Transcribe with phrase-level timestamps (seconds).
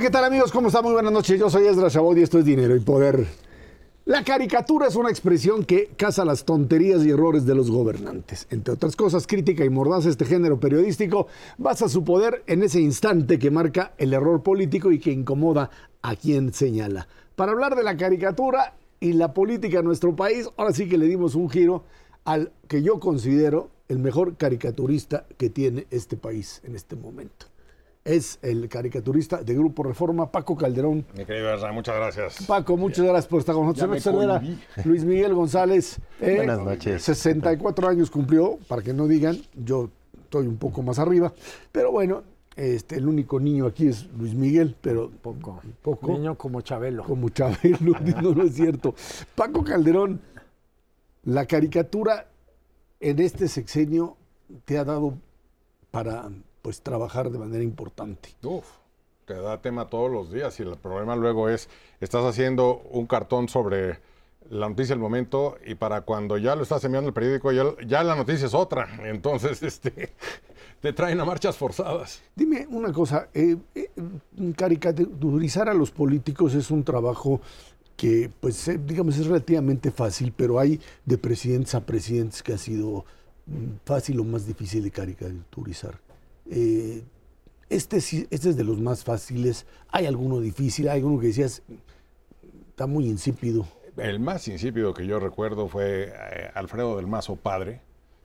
[0.00, 0.52] ¿qué tal amigos?
[0.52, 0.84] ¿Cómo están?
[0.84, 1.40] Muy buenas noches.
[1.40, 3.26] Yo soy Ezra Chabot y esto es Dinero y Poder.
[4.04, 8.46] La caricatura es una expresión que caza las tonterías y errores de los gobernantes.
[8.50, 13.38] Entre otras cosas, crítica y mordaz este género periodístico basa su poder en ese instante
[13.38, 15.70] que marca el error político y que incomoda
[16.02, 17.08] a quien señala.
[17.34, 21.06] Para hablar de la caricatura y la política en nuestro país, ahora sí que le
[21.06, 21.84] dimos un giro
[22.26, 27.46] al que yo considero el mejor caricaturista que tiene este país en este momento
[28.06, 31.04] es el caricaturista de Grupo Reforma, Paco Calderón.
[31.16, 32.46] Mi querido Erra, muchas gracias.
[32.46, 34.04] Paco, muchas gracias por estar con nosotros.
[34.84, 35.98] Luis Miguel González.
[36.20, 37.02] Eh, Buenas noches.
[37.02, 39.90] 64 años cumplió, para que no digan, yo
[40.22, 41.32] estoy un poco más arriba,
[41.72, 42.22] pero bueno,
[42.54, 45.60] este, el único niño aquí es Luis Miguel, pero poco.
[45.82, 47.02] poco niño como Chabelo.
[47.02, 48.94] Como Chabelo, no, no es cierto.
[49.34, 50.20] Paco Calderón,
[51.24, 52.28] la caricatura
[53.00, 54.16] en este sexenio
[54.64, 55.14] te ha dado
[55.90, 56.30] para
[56.66, 58.30] pues trabajar de manera importante.
[58.42, 58.66] Uf,
[59.24, 61.68] te da tema todos los días y el problema luego es,
[62.00, 64.00] estás haciendo un cartón sobre
[64.50, 68.16] la noticia del momento y para cuando ya lo estás enviando el periódico ya, la
[68.16, 68.88] noticia es otra.
[69.04, 70.12] Entonces, este,
[70.80, 72.20] te traen a marchas forzadas.
[72.34, 73.88] Dime una cosa, eh, eh,
[74.56, 77.40] caricaturizar a los políticos es un trabajo
[77.96, 82.58] que, pues, eh, digamos, es relativamente fácil, pero hay de presidentes a presidentes que ha
[82.58, 83.04] sido
[83.46, 86.04] mm, fácil o más difícil de caricaturizar.
[86.50, 87.02] Eh,
[87.68, 89.66] este, este es de los más fáciles.
[89.88, 91.62] Hay alguno difícil, hay alguno que decías,
[92.70, 93.66] está muy insípido.
[93.96, 97.80] El más insípido que yo recuerdo fue eh, Alfredo del Mazo Padre,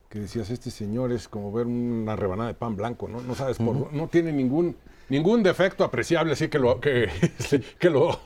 [0.09, 3.21] que decías, este señor es como ver una rebanada de pan blanco, ¿no?
[3.21, 4.75] No sabes por no tiene ningún,
[5.07, 7.09] ningún defecto apreciable así que lo, que,
[7.79, 8.19] que lo,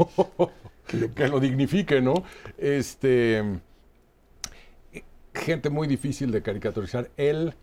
[1.15, 2.23] que lo dignifique, ¿no?
[2.57, 3.43] Este,
[5.35, 7.11] gente muy difícil de caricaturizar.
[7.17, 7.53] Él,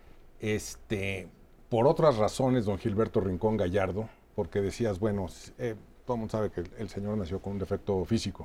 [0.40, 1.28] este,
[1.72, 5.74] por otras razones, don Gilberto Rincón Gallardo, porque decías, bueno, eh,
[6.04, 8.44] todo el mundo sabe que el, señor nació con un defecto físico.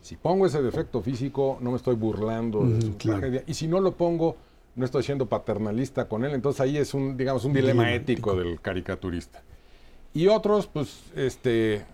[0.00, 3.44] Si pongo ese defecto físico, no me estoy burlando de su tragedia.
[3.46, 4.34] Y si no lo pongo,
[4.74, 6.32] no estoy siendo paternalista con él.
[6.34, 9.40] Entonces ahí es un, digamos, un dilema ético del caricaturista.
[10.12, 11.84] Y otros, pues, este,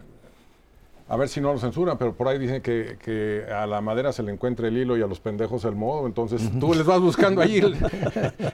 [1.10, 4.22] a ver si no lo censuran, pero por ahí dicen que, a la madera se
[4.22, 7.40] le encuentra el hilo y a los pendejos el modo, entonces tú les vas buscando
[7.40, 7.60] ahí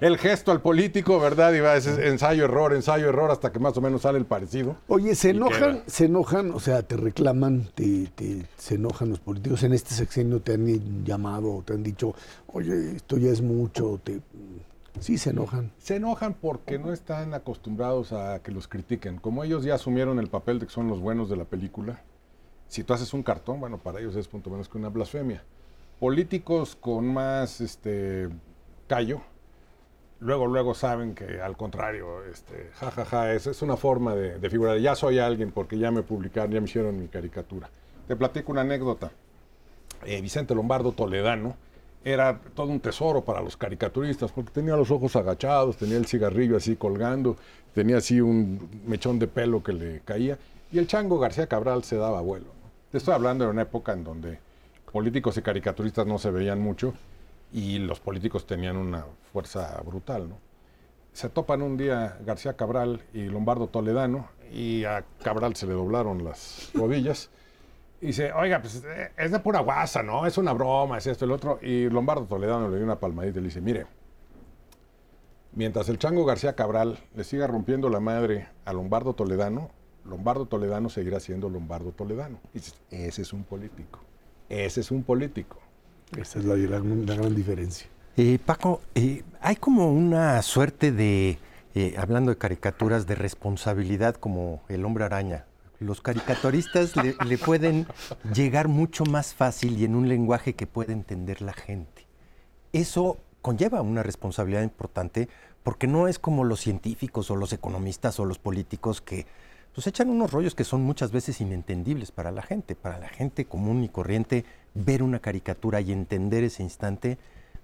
[0.00, 1.52] el, gesto al político, ¿verdad?
[1.52, 4.76] Y va ese ensayo, error, ensayo, error, hasta que más o menos sale el parecido.
[4.88, 8.08] Oye, se enojan, se enojan, o sea, te reclaman, te,
[8.56, 9.62] se enojan los políticos.
[9.62, 12.14] En este sexenio te han llamado, te han dicho,
[12.46, 14.22] oye, esto ya es mucho, te...
[14.98, 15.72] Sí, se enojan.
[15.76, 19.18] Se enojan porque no están acostumbrados a que los critiquen.
[19.18, 22.00] Como ellos ya asumieron el papel de que son los buenos de la película,
[22.68, 25.42] si tú haces un cartón, bueno, para ellos es punto menos que una blasfemia.
[26.00, 28.28] Políticos con más este,
[28.86, 29.20] callo,
[30.20, 34.78] luego, luego saben que al contrario, este, jajaja, es, es una forma de, de, figurar.
[34.78, 37.70] Ya soy alguien porque ya me publicaron, ya me hicieron mi caricatura.
[38.06, 39.10] Te platico una anécdota.
[40.04, 41.56] Eh, Vicente Lombardo Toledano
[42.04, 46.56] era todo un tesoro para los caricaturistas porque tenía los ojos agachados, tenía el cigarrillo
[46.56, 47.36] así colgando,
[47.74, 50.38] tenía así un mechón de pelo que le caía.
[50.72, 52.46] Y el chango García Cabral se daba vuelo.
[52.90, 54.38] Te estoy hablando de una época en donde
[54.92, 56.94] políticos y caricaturistas no se veían mucho
[57.52, 60.38] y los políticos tenían una fuerza brutal, ¿no?
[61.12, 66.24] Se topan un día García Cabral y Lombardo Toledano y a Cabral se le doblaron
[66.24, 67.30] las rodillas.
[68.00, 70.26] Y dice, oiga, pues eh, es de pura guasa, ¿no?
[70.26, 71.58] Es una broma, es esto, el otro.
[71.62, 73.86] Y Lombardo Toledano le dio una palmadita y le dice, mire,
[75.52, 79.70] mientras el chango García Cabral le siga rompiendo la madre a Lombardo Toledano,
[80.08, 82.38] Lombardo Toledano seguirá siendo Lombardo Toledano.
[82.54, 82.58] Y
[82.90, 84.00] ese es un político.
[84.48, 85.58] Ese es un político.
[86.16, 87.88] Esa es la, gran diferencia.
[88.16, 91.38] Eh, Paco, eh, hay como una suerte de,
[91.74, 95.46] eh, hablando de caricaturas, de responsabilidad como el hombre araña.
[95.78, 97.86] Los caricaturistas le, pueden
[98.32, 102.06] llegar mucho más fácil y en un lenguaje que puede entender la gente.
[102.72, 105.28] Eso conlleva una responsabilidad importante
[105.62, 109.26] porque no es como los científicos o los economistas o los políticos que
[109.76, 112.74] pues echan unos rollos que son muchas veces inentendibles para la gente.
[112.74, 117.18] Para la gente común y corriente, ver una caricatura y entender ese instante,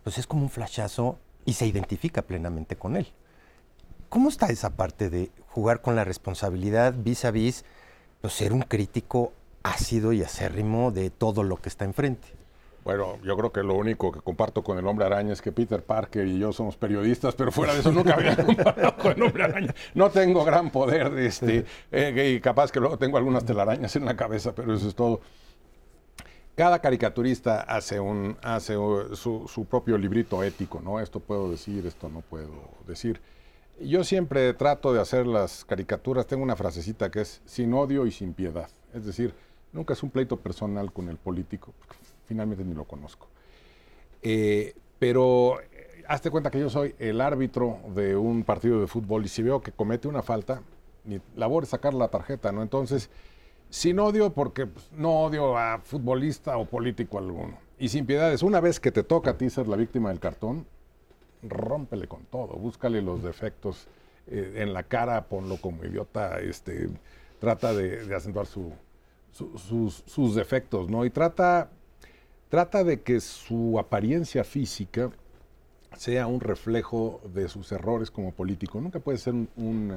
[0.04, 3.06] pues es como un flashazo y se identifica plenamente con él.
[4.10, 7.64] ¿Cómo está esa parte de jugar con la responsabilidad vis a vis,
[8.20, 9.32] pues, ser un crítico
[9.62, 12.28] ácido y acérrimo de todo lo que está enfrente?
[12.84, 15.84] Bueno, yo creo que lo único que comparto con el hombre araña es que Peter
[15.84, 19.44] Parker y yo somos periodistas, pero fuera de eso nunca había comparado con el hombre
[19.44, 19.74] araña.
[19.94, 24.16] No tengo gran poder, este, eh, y capaz que luego tengo algunas telarañas en la
[24.16, 25.20] cabeza, pero eso es todo.
[26.56, 31.00] Cada caricaturista hace, un, hace su, propio librito ético, ¿no?
[31.00, 33.20] Esto puedo decir, esto no puedo decir.
[33.80, 38.10] Yo siempre trato de hacer las caricaturas, tengo una frasecita que es sin odio y
[38.10, 38.68] sin piedad.
[38.92, 39.34] Es decir,
[39.72, 41.72] nunca es un pleito personal con el político,
[42.32, 43.28] finalmente ni lo conozco.
[44.22, 49.24] Eh, pero eh, hazte cuenta que yo soy el árbitro de un partido de fútbol
[49.24, 50.62] y si veo que comete una falta,
[51.04, 52.62] mi labor es sacar la tarjeta, ¿no?
[52.62, 53.10] Entonces,
[53.68, 57.58] sin odio, porque pues, no odio a futbolista o político alguno.
[57.78, 60.66] Y sin piedades, una vez que te toca a ti ser la víctima del cartón,
[61.42, 63.88] rómpele con todo, búscale los defectos
[64.28, 66.88] eh, en la cara, ponlo como idiota, este,
[67.40, 68.72] trata de, acentuar sus,
[70.06, 71.04] sus, defectos, ¿no?
[71.04, 71.70] Y trata,
[72.52, 75.10] trata de que su apariencia física
[75.96, 78.78] sea un reflejo de sus errores como político.
[78.78, 79.90] Nunca puede ser un,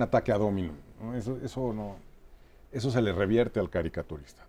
[0.00, 0.74] ataque a domino.
[1.16, 1.96] Eso, eso, no,
[2.70, 4.46] eso se le revierte al caricaturista.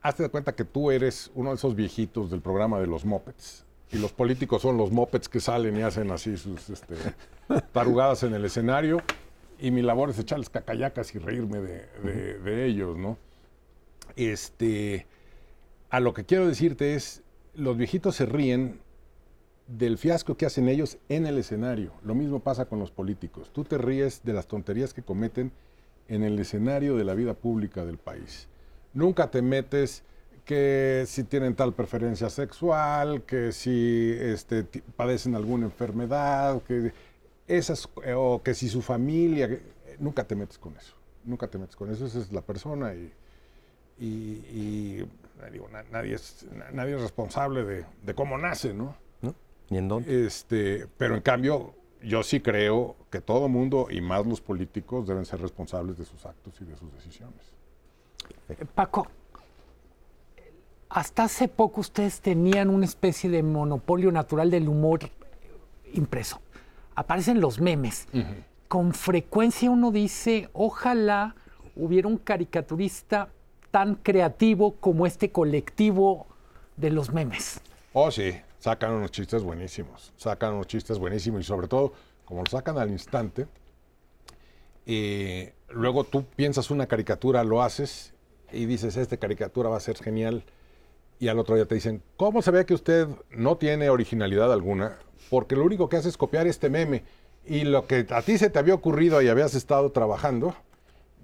[0.00, 3.66] Hazte de cuenta que tú eres uno de esos viejitos del programa de los Muppets
[3.92, 6.94] y los políticos son los mopeds que salen y hacen así sus este,
[7.72, 9.02] tarugadas en el escenario.
[9.58, 13.18] Y mi labor es echarles cacayacas y reírme de, ellos, ¿no?
[14.16, 15.06] Este,
[15.94, 17.22] a lo que quiero decirte es,
[17.54, 18.80] los viejitos se ríen
[19.68, 21.92] del fiasco que hacen ellos en el escenario.
[22.02, 23.50] Lo mismo pasa con los políticos.
[23.52, 25.52] Tú te ríes de las tonterías que cometen
[26.08, 28.48] en el escenario de la vida pública del país.
[28.92, 30.02] Nunca te metes
[30.44, 34.64] que si tienen tal preferencia sexual, que si este,
[34.96, 36.92] padecen alguna enfermedad, que
[37.46, 39.60] esas, o que si su familia,
[40.00, 40.94] nunca te metes con eso,
[41.24, 43.12] nunca te metes con eso, esa es la persona y,
[43.98, 45.06] y,
[45.52, 48.96] digo, nadie, es, nadie es responsable de, de cómo nace, ¿no?
[49.22, 49.34] ¿No?
[49.70, 50.26] ¿Ni en dónde?
[50.26, 55.24] Este, pero en cambio, yo sí creo que todo mundo, y más los políticos, deben
[55.24, 57.52] ser responsables de sus actos y de sus decisiones.
[58.74, 59.06] Paco,
[60.88, 65.00] hasta hace poco ustedes tenían una especie de monopolio natural del humor
[65.92, 66.40] impreso.
[66.94, 68.06] Aparecen los memes.
[68.68, 71.34] Con frecuencia uno dice, ojalá
[71.76, 73.28] hubiera un caricaturista
[73.74, 76.28] tan creativo como este colectivo
[76.76, 77.60] de los memes.
[77.92, 81.92] Oh, sí, sacan unos chistes buenísimos, sacan unos chistes buenísimos y sobre todo,
[82.24, 83.48] como lo sacan al instante,
[84.86, 88.14] eh, luego tú piensas una caricatura, lo haces
[88.52, 90.44] y dices, esta caricatura va a ser genial
[91.18, 94.98] y al otro día te dicen, ¿cómo se ve que usted no tiene originalidad alguna?
[95.30, 97.02] Porque lo único que hace es copiar este meme
[97.44, 100.54] y lo que a ti se te había ocurrido y habías estado trabajando,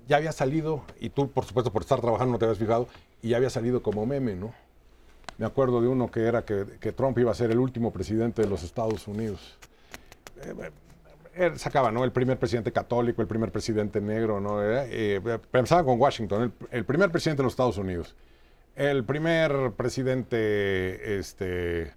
[0.08, 2.88] ya había salido, y tú por supuesto por estar trabajando no te habías fijado,
[3.23, 4.52] y ya había salido como meme, ¿no?
[5.38, 8.49] Me acuerdo de uno que era que, Trump iba a ser el último presidente de
[8.49, 9.58] los Estados Unidos.
[10.43, 10.70] Eh, eh,
[11.35, 12.05] él sacaba, ¿no?
[12.05, 14.58] El primer presidente católico, el primer presidente negro, ¿no?
[14.62, 15.20] Eh,
[15.50, 18.14] pensaba con Washington, el primer presidente de los Estados Unidos
[18.81, 21.93] el primer presidente este,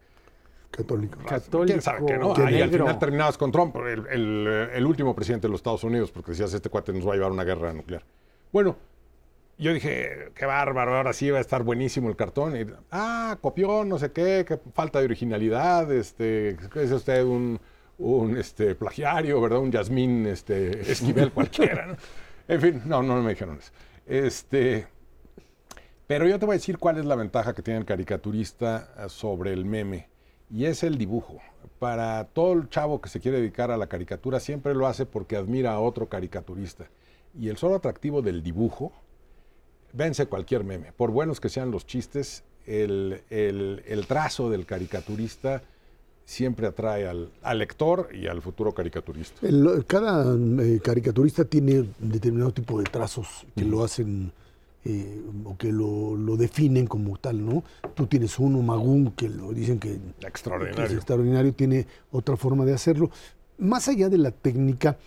[0.75, 1.19] católico.
[1.65, 2.33] ¿Quién sabe que no?
[2.35, 6.53] Ahí al final terminabas con Trump, el, último presidente de los Estados Unidos, porque decías,
[6.53, 8.03] este cuate nos va a llevar a una guerra nuclear.
[8.51, 8.75] Bueno,
[9.57, 12.55] yo dije, qué bárbaro, ahora sí va a estar buenísimo el cartón.
[12.55, 17.59] Y, ah, copió, no sé qué, qué falta de originalidad, este, es usted un,
[17.97, 19.59] un este, plagiario, ¿verdad?
[19.59, 21.95] Un Yasmín este, Esquivel cualquiera,
[22.47, 23.71] En fin, no, no me dijeron eso.
[24.05, 24.87] Este,
[26.07, 29.09] pero yo te voy a decir cuál es la ventaja que tiene el caricaturista eh,
[29.09, 30.09] sobre el meme.
[30.53, 31.39] Y es el dibujo.
[31.79, 35.35] Para todo el chavo que se quiere dedicar a la caricatura, siempre lo hace porque
[35.35, 36.87] admira a otro caricaturista.
[37.37, 38.93] Y el solo atractivo del dibujo
[39.93, 40.91] vence cualquier meme.
[40.91, 45.63] Por buenos que sean los chistes, el, trazo del caricaturista
[46.23, 49.45] siempre atrae al, lector y al futuro caricaturista.
[49.87, 54.31] cada eh, caricaturista tiene un determinado tipo de trazos que lo hacen
[54.85, 57.63] eh, o que lo, definen como tal, ¿no?
[57.95, 60.85] Tú tienes uno, Magún, que lo dicen que, extraordinario.
[60.85, 63.09] es extraordinario, tiene otra forma de hacerlo.
[63.57, 64.97] Más allá de la técnica,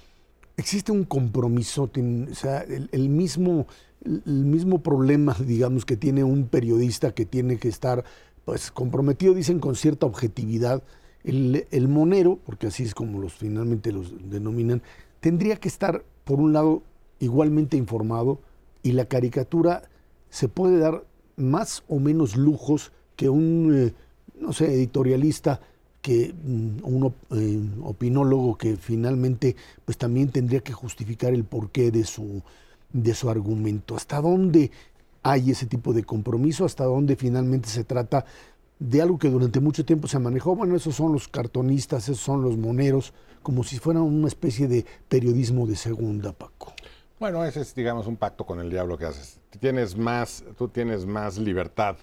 [0.56, 3.66] existe un compromiso, o sea, el, mismo,
[4.02, 8.02] el mismo problema, digamos, que tiene un periodista que tiene que estar
[8.46, 10.82] pues, comprometido, dicen, con cierta objetividad.
[11.22, 14.80] El, el monero, porque así es como los finalmente los denominan,
[15.20, 16.82] tendría que estar, por un lado,
[17.18, 18.40] igualmente informado,
[18.86, 19.82] y la caricatura
[20.30, 21.04] se puede dar
[21.36, 23.94] más o menos lujos que un, eh,
[24.40, 25.60] no sé, editorialista
[26.00, 32.04] que mm, un eh, opinólogo que finalmente pues también tendría que justificar el porqué de
[32.04, 32.42] su,
[32.92, 33.96] de su argumento.
[33.96, 34.70] ¿Hasta dónde
[35.24, 36.64] hay ese tipo de compromiso?
[36.64, 38.24] ¿Hasta dónde finalmente se trata
[38.78, 40.54] de algo que durante mucho tiempo se manejó?
[40.54, 43.12] Bueno, esos son los cartonistas, esos son los moneros,
[43.42, 46.72] como si fueran una especie de periodismo de segunda, Paco.
[47.18, 49.40] Bueno, ese es, digamos, un pacto con el diablo que haces.
[49.60, 51.96] Tienes más, tú tienes más libertad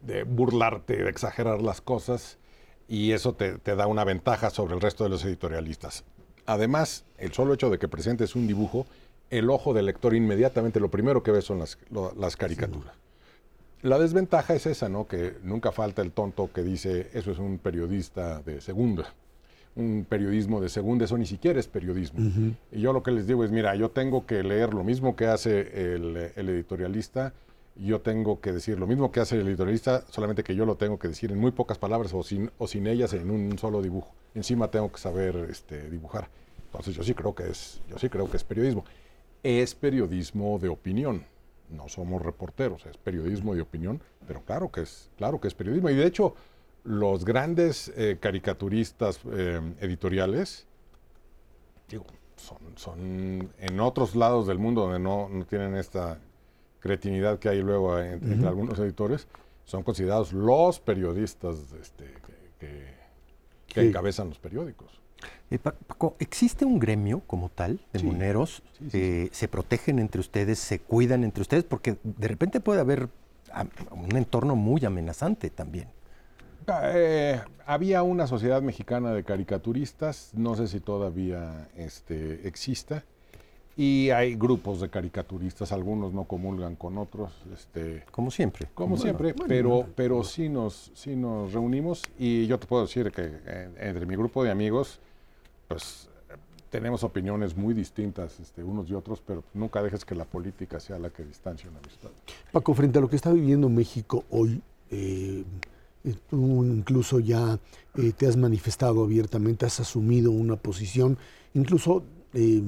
[0.00, 2.38] de burlarte, de exagerar las cosas.
[2.86, 6.04] y eso te, te da una ventaja sobre el resto de los editorialistas.
[6.44, 8.84] Además, el solo hecho de que presentes un dibujo,
[9.30, 12.92] el ojo del lector inmediatamente lo primero que ve son las, lo- las caricaturas.
[13.80, 15.06] La desventaja es esa, ¿no?
[15.06, 19.14] Que nunca falta el tonto que dice, eso es un periodista de segunda.
[19.76, 22.20] Un periodismo de segunda, eso ni siquiera es periodismo.
[22.70, 25.26] Y yo lo que les digo es, mira, yo tengo que leer lo mismo que
[25.26, 27.32] hace el, el editorialista,
[27.76, 30.98] yo tengo que decir lo mismo que hace el editorialista, solamente que yo lo tengo
[30.98, 34.12] que decir en muy pocas palabras o sin, o sin ellas en un solo dibujo.
[34.34, 36.28] Encima tengo que saber este, dibujar.
[36.66, 38.84] Entonces yo sí creo que es, yo sí creo que es periodismo.
[39.42, 41.24] Es periodismo de opinión.
[41.70, 45.90] No somos reporteros, es periodismo de opinión, pero claro que es, claro que es periodismo.
[45.90, 46.34] Y de hecho,
[46.84, 50.66] los grandes eh, caricaturistas eh, editoriales,
[51.88, 52.04] digo,
[52.36, 56.18] son, son en otros lados del mundo donde no, no tienen esta
[56.80, 59.26] cretinidad que hay luego en- entre algunos editores,
[59.64, 62.34] son considerados los periodistas este, que,
[62.66, 62.94] que-
[63.66, 63.86] que Sí.
[63.88, 65.00] encabezan los periódicos.
[65.50, 68.04] Eh, Pa- Paco, ¿existe un gremio como tal de Sí.
[68.06, 68.62] moneros?
[68.78, 71.64] Sí, Eh, ¿Se protegen entre ustedes, se cuidan entre ustedes?
[71.64, 73.08] Porque de repente puede haber
[73.90, 75.88] un entorno muy amenazante también.
[76.66, 83.04] Eh, había una sociedad mexicana de caricaturistas, no sé si todavía este, exista,
[83.76, 88.68] y hay grupos de caricaturistas, algunos no comulgan con otros, este, Como siempre.
[88.72, 93.32] como siempre, pero, pero sí, nos, sí nos reunimos y yo te puedo decir que
[93.46, 95.00] eh, entre mi grupo de amigos,
[95.66, 96.08] pues
[96.70, 100.98] tenemos opiniones muy distintas este, unos y otros, pero nunca dejes que la política sea
[100.98, 102.10] la que distancie una amistad.
[102.52, 105.44] Paco, frente a lo que está viviendo México hoy, eh,
[106.12, 107.58] tú incluso ya
[107.96, 111.16] eh, te has manifestado abiertamente, has asumido una posición,
[111.54, 112.62] incluso eh,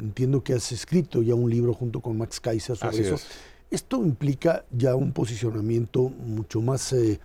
[0.00, 3.14] entiendo que has escrito ya un libro junto con Max Kaiser sobre Así eso.
[3.16, 3.26] es.
[3.70, 7.18] Esto implica ya un posicionamiento mucho más, eh,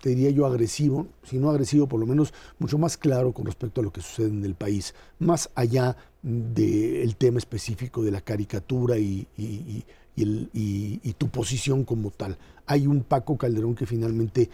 [0.00, 3.80] te diría yo, agresivo, si no agresivo, por lo menos mucho más claro con respecto
[3.80, 8.98] a lo que sucede en el país, más allá del tema específico de la caricatura
[8.98, 9.84] y, y- y-
[10.14, 12.36] y el- y- y tu posición como tal.
[12.66, 14.48] Hay un Paco Calderón que finalmente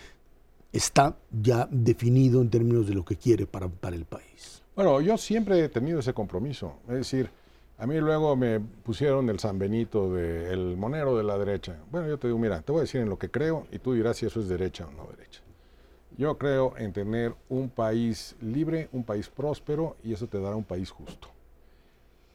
[0.72, 4.62] está ya definido en términos de lo que quiere para, para el país.
[4.74, 6.74] Bueno, yo siempre he tenido ese compromiso.
[6.88, 7.30] Es decir,
[7.78, 11.76] a mí luego me pusieron el San Benito del monero de la derecha.
[11.90, 13.92] Bueno, yo te digo, mira, te voy a decir en lo que creo y tú
[13.92, 15.40] dirás si eso es derecha o no derecha.
[16.16, 20.64] Yo creo en tener un país libre, un país próspero y eso te dará un
[20.64, 21.28] país justo.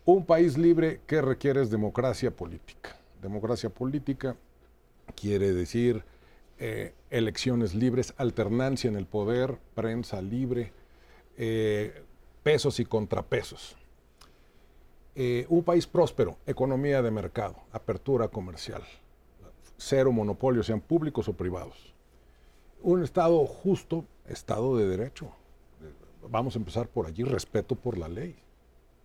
[0.06, 2.98] Un país libre que requiere es democracia política.
[3.22, 4.38] Democracia política
[5.24, 6.04] quiere decir
[6.60, 10.74] eh, elecciones libres, alternancia en el poder, prensa libre,
[11.38, 12.04] eh,
[12.44, 13.78] pesos y contrapesos.
[15.16, 18.84] Eh, un país próspero, economía de mercado, apertura comercial,
[19.78, 21.94] cero monopolios, sean públicos o privados.
[22.82, 25.32] Un Estado justo, Estado de derecho.
[26.30, 28.36] Vamos a empezar por allí, respeto por la ley.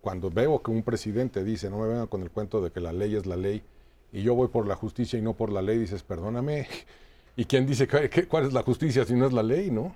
[0.01, 2.91] Cuando veo que un presidente dice, no me vengan con el cuento de que la
[2.91, 3.63] ley es la ley,
[4.11, 6.67] y yo voy por la justicia y no por la ley, dices, perdóname.
[7.35, 9.95] ¿Y quién dice que- cuál es la justicia si no es la ley, no?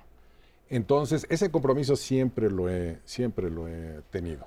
[0.70, 4.46] Entonces, ese compromiso siempre lo he, siempre lo he tenido.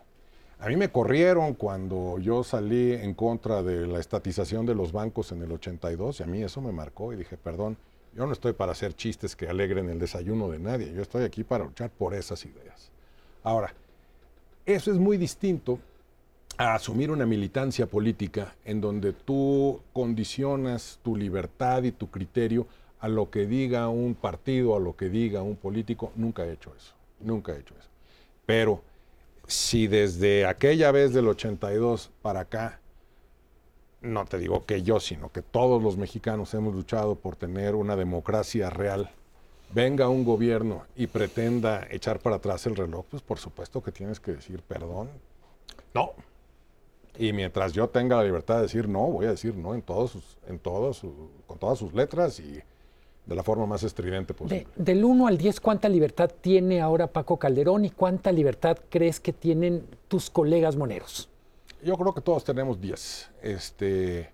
[0.60, 5.32] A mí me corrieron cuando yo salí en contra de la estatización de los bancos
[5.32, 7.78] en el 82 y a mí eso me marcó y dije, perdón,
[8.16, 11.44] yo no estoy para hacer chistes que alegren el desayuno de nadie, yo estoy aquí
[11.44, 12.90] para luchar por esas ideas.
[13.44, 13.72] Ahora,
[14.66, 15.78] eso es muy distinto
[16.58, 22.68] a asumir una militancia política en donde tú condicionas tu libertad y tu criterio
[23.00, 26.12] a lo que diga un partido, a lo que diga un político.
[26.16, 27.90] Nunca he hecho eso, nunca he hecho eso.
[28.46, 28.82] Pero
[29.46, 32.80] si desde aquella vez del 82 para acá,
[34.02, 37.96] no te digo que yo, sino que todos los mexicanos hemos luchado por tener una
[37.96, 39.12] democracia real,
[39.74, 44.20] venga un gobierno y pretenda echar para atrás el reloj, pues por supuesto que tienes
[44.20, 45.10] que decir perdón.
[45.94, 46.14] No.
[47.18, 50.12] Y mientras yo tenga la libertad de decir no, voy a decir no en todos
[50.12, 52.60] sus, en todos su- con todas sus letras y
[53.26, 54.68] de la forma más estridente De- posible.
[54.76, 59.34] del 1 al 10, ¿cuánta libertad tiene ahora Paco Calderón y cuánta libertad crees que
[59.34, 61.28] tienen tus colegas moneros?
[61.84, 63.30] Yo creo que todos tenemos 10.
[63.42, 64.32] Este,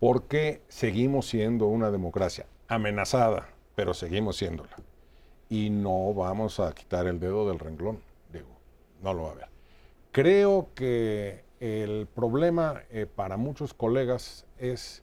[0.00, 4.74] porque seguimos siendo una democracia amenazada, pero seguimos siéndola.
[5.48, 8.00] Y no vamos a quitar el dedo del renglón,
[8.32, 8.46] digo,
[9.02, 9.46] no lo va a haber.
[10.10, 15.02] Creo que el problema eh, para muchos colegas es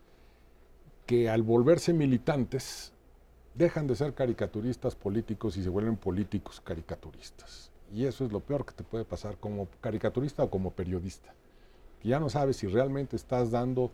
[1.05, 2.93] que al volverse militantes
[3.55, 7.71] dejan de ser caricaturistas políticos y se vuelven políticos caricaturistas.
[7.93, 11.33] Y eso es lo peor que te puede pasar como caricaturista o como periodista
[12.03, 13.91] ya no sabes si realmente estás dando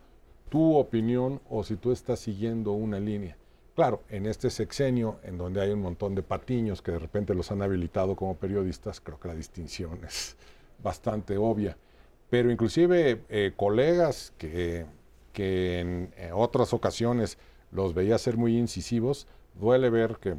[0.48, 3.36] tu opinión o si tú estás siguiendo una línea.
[3.74, 7.50] Claro, en este sexenio, en donde hay un montón de patiños que de repente los
[7.50, 10.36] han habilitado como periodistas, creo que la distinción es
[10.82, 11.76] bastante obvia.
[12.30, 14.86] Pero inclusive eh, colegas que,
[15.32, 17.38] que en eh, otras ocasiones
[17.70, 20.34] los veía ser muy incisivos, duele ver que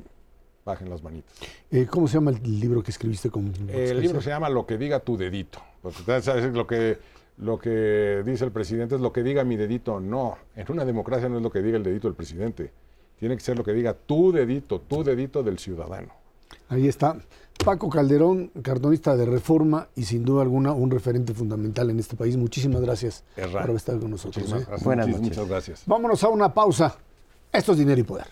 [0.65, 1.33] bajen las manitas.
[1.71, 4.77] Eh, ¿Cómo se llama el libro que escribiste con El libro se llama Lo que
[4.77, 5.59] diga tu dedito.
[5.81, 6.53] Porque, ¿sabes?
[6.53, 6.97] Lo que
[7.37, 9.99] lo que dice el presidente es lo que diga mi dedito.
[9.99, 12.71] No, en una democracia no es lo que diga el dedito del presidente.
[13.19, 16.13] Tiene que ser lo que diga tu dedito, tu dedito del ciudadano.
[16.69, 17.17] Ahí está.
[17.63, 22.37] Paco Calderón, cartonista de Reforma y sin duda alguna un referente fundamental en este país.
[22.37, 24.37] Muchísimas gracias por haber estado con nosotros.
[24.37, 24.65] Muchísimas, ¿eh?
[24.67, 24.85] gracias.
[24.85, 25.23] Buenas noches.
[25.23, 25.83] muchas gracias.
[25.85, 26.95] Vámonos a una pausa.
[27.51, 28.27] Esto es Dinero y Poder.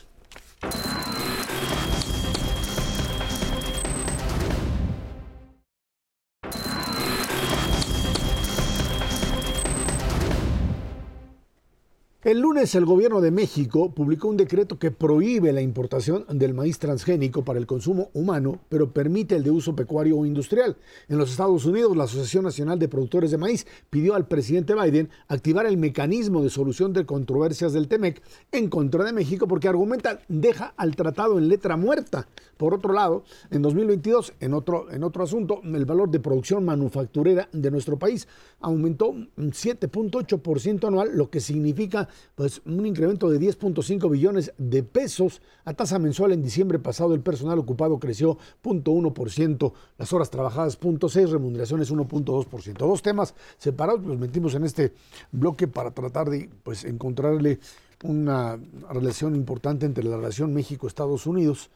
[12.25, 16.79] El lunes el gobierno de México publicó un decreto que prohíbe la importación del maíz
[16.79, 20.75] transgénico para el consumo humano, pero permite el de uso pecuario o industrial.
[21.07, 25.11] En los Estados Unidos, la Asociación Nacional de Productores de Maíz pidió al presidente Biden
[25.27, 30.19] activar el mecanismo de solución de controversias del TEMEC en contra de México porque argumenta
[30.27, 32.27] deja al tratado en letra muerta.
[32.57, 37.49] Por otro lado, en 2022, en otro, en otro asunto, el valor de producción manufacturera
[37.51, 38.27] de nuestro país
[38.61, 45.41] aumentó un 7.8% anual, lo que significa pues, un incremento de 10.5 billones de pesos
[45.63, 46.31] a tasa mensual.
[46.31, 52.77] En diciembre pasado, el personal ocupado creció 0.1%, las horas trabajadas 0.6%, remuneraciones 1.2%.
[52.77, 54.93] Dos temas separados, los metimos en este
[55.31, 57.59] bloque para tratar de pues, encontrarle
[58.03, 61.69] una relación importante entre la relación México-Estados Unidos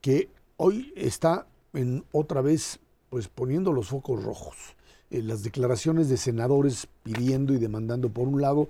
[0.00, 4.56] que hoy está en otra vez pues poniendo los focos rojos.
[5.10, 8.68] Eh, las declaraciones de senadores pidiendo y demandando por un lado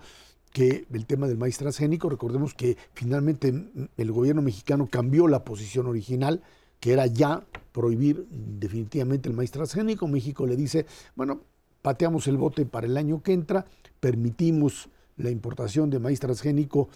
[0.54, 3.52] que el tema del maíz transgénico, recordemos que finalmente
[3.96, 6.42] el gobierno mexicano cambió la posición original,
[6.78, 10.06] que era ya prohibir definitivamente el maíz transgénico.
[10.06, 10.86] México le dice,
[11.16, 11.40] bueno,
[11.82, 13.66] pateamos el bote para el año que entra,
[13.98, 16.88] permitimos la importación de maíz transgénico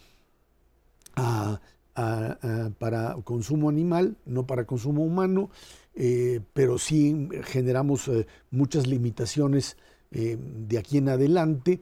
[1.17, 1.61] a-
[2.79, 5.51] para consumo animal, no para consumo humano,
[5.97, 9.77] eh, pero sí generamos eh, muchas limitaciones
[10.13, 11.81] eh, de aquí en adelante.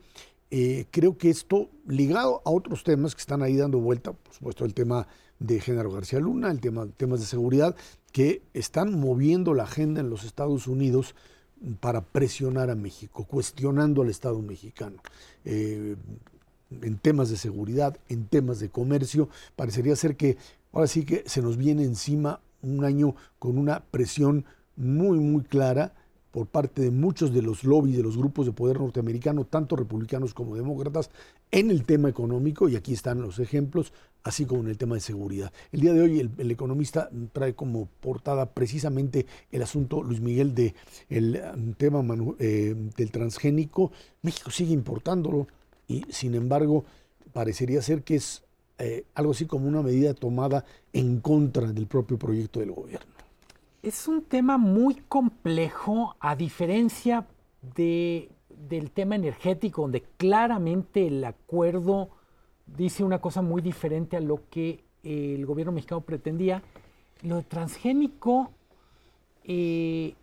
[0.51, 4.65] Eh, creo que esto, ligado a otros temas que están ahí dando vuelta, por supuesto
[4.65, 7.75] el tema de Género García Luna, el tema temas de seguridad,
[8.13, 11.15] que están moviendo la agenda en los Estados Unidos
[11.81, 15.03] para presionar a México, cuestionando al Estado mexicano.
[15.45, 15.97] Eh,
[16.71, 20.37] en temas de seguridad, en temas de comercio, parecería ser que
[20.73, 24.45] ahora sí que se nos viene encima un año con una presión
[24.77, 25.95] muy, muy clara
[26.37, 30.35] por parte de muchos de los lobbies de los grupos de poder norteamericano, tanto republicanos
[30.35, 31.09] como demócratas,
[31.51, 35.01] en el tema económico, y aquí están los ejemplos, así como en el tema de
[35.01, 35.51] seguridad.
[35.73, 40.75] El día de hoy el, economista trae como portada precisamente el asunto, Luis Miguel, de
[41.09, 42.05] um, tema
[42.39, 43.91] eh, del transgénico.
[44.21, 45.47] México sigue importándolo
[45.89, 46.85] y sin embargo
[47.33, 48.43] parecería ser que es
[48.77, 53.16] eh, algo así como una medida tomada en contra del propio proyecto del gobierno.
[53.87, 57.25] Es un tema muy complejo, a diferencia
[57.77, 62.09] de, del tema energético, donde claramente el acuerdo
[62.67, 66.65] dice una cosa muy diferente a lo que el gobierno mexicano pretendía.
[67.23, 68.51] Lo de transgénico,
[69.45, 70.15] eh,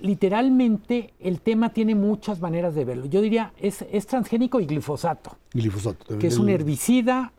[0.00, 3.06] literalmente el tema tiene muchas maneras de verlo.
[3.06, 6.18] Yo diría, es, es transgénico y glifosato Glifosato.
[6.18, 7.32] que es un herbicida,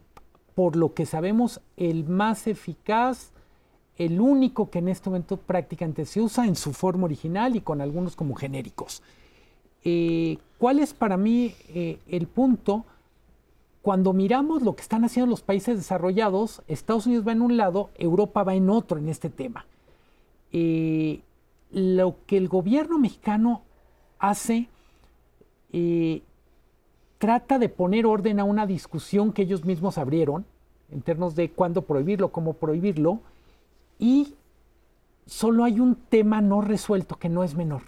[0.55, 3.33] por lo que sabemos, el más eficaz,
[3.97, 7.81] el único que en este momento prácticamente se usa en su forma original y con
[7.81, 9.01] algunos como genéricos.
[9.83, 12.85] Eh, ¿Cuál es para mí eh, el punto?
[13.81, 17.89] Cuando miramos lo que están haciendo los países desarrollados, Estados Unidos va en un lado,
[17.97, 19.65] Europa va en otro en este tema.
[20.51, 21.21] Eh,
[21.71, 23.63] lo que el gobierno mexicano
[24.19, 24.67] hace
[27.17, 30.45] trata de poner orden a una discusión que ellos mismos abrieron
[30.91, 33.19] en términos de cuándo prohibirlo, cómo prohibirlo,
[33.99, 34.35] y
[35.25, 37.83] solo hay un tema no resuelto que no es menor.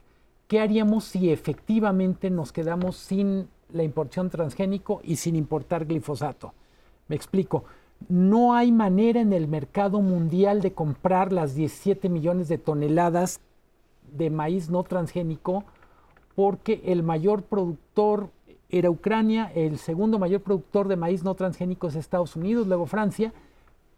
[0.47, 6.53] ¿Qué haríamos si efectivamente nos quedamos sin la importación transgénico y sin importar glifosato?
[7.07, 7.65] Me explico.
[8.07, 13.41] No hay manera en el mercado mundial de comprar las 17 millones de toneladas
[14.11, 15.65] de maíz no transgénico
[16.35, 18.29] porque el mayor productor
[18.69, 23.33] era Ucrania, el segundo mayor productor de maíz no transgénico es Estados Unidos, luego Francia,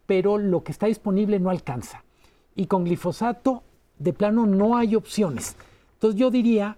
[0.06, 2.04] pero lo que está disponible no alcanza.
[2.54, 3.62] Y con glifosato,
[3.98, 5.56] de plano, no hay opciones.
[5.94, 6.76] Entonces yo diría,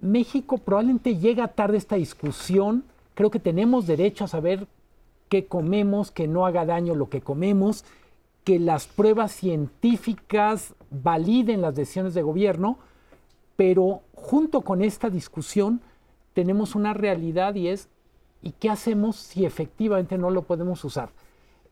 [0.00, 4.66] México probablemente llega tarde esta discusión, creo que tenemos derecho a saber
[5.28, 7.84] qué comemos, que no haga daño lo que comemos,
[8.44, 12.78] que las pruebas científicas validen las decisiones de gobierno,
[13.56, 15.80] pero junto con esta discusión
[16.32, 17.88] tenemos una realidad y es,
[18.42, 21.10] ¿y qué hacemos si efectivamente no lo podemos usar?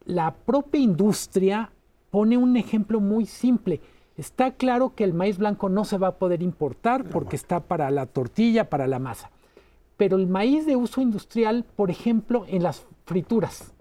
[0.08, 1.70] La propia industria
[2.10, 3.82] pone un ejemplo muy simple.
[4.16, 7.90] Está claro que el maíz blanco no se va a poder importar porque está para
[7.90, 9.30] la tortilla, para la masa.
[9.98, 13.74] Pero el maíz de uso industrial, por ejemplo, en las frituras,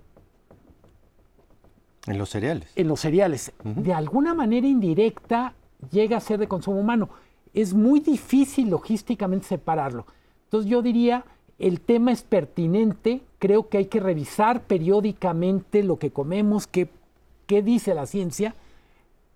[2.07, 2.71] en los cereales.
[2.75, 3.53] En los cereales.
[3.63, 5.53] De alguna manera indirecta
[5.91, 7.09] llega a ser de consumo humano.
[7.53, 10.05] Es muy difícil logísticamente separarlo.
[10.43, 11.23] Entonces yo diría,
[11.57, 16.89] el tema es pertinente, creo que hay que revisar periódicamente lo que comemos, qué,
[17.47, 18.56] dice la ciencia,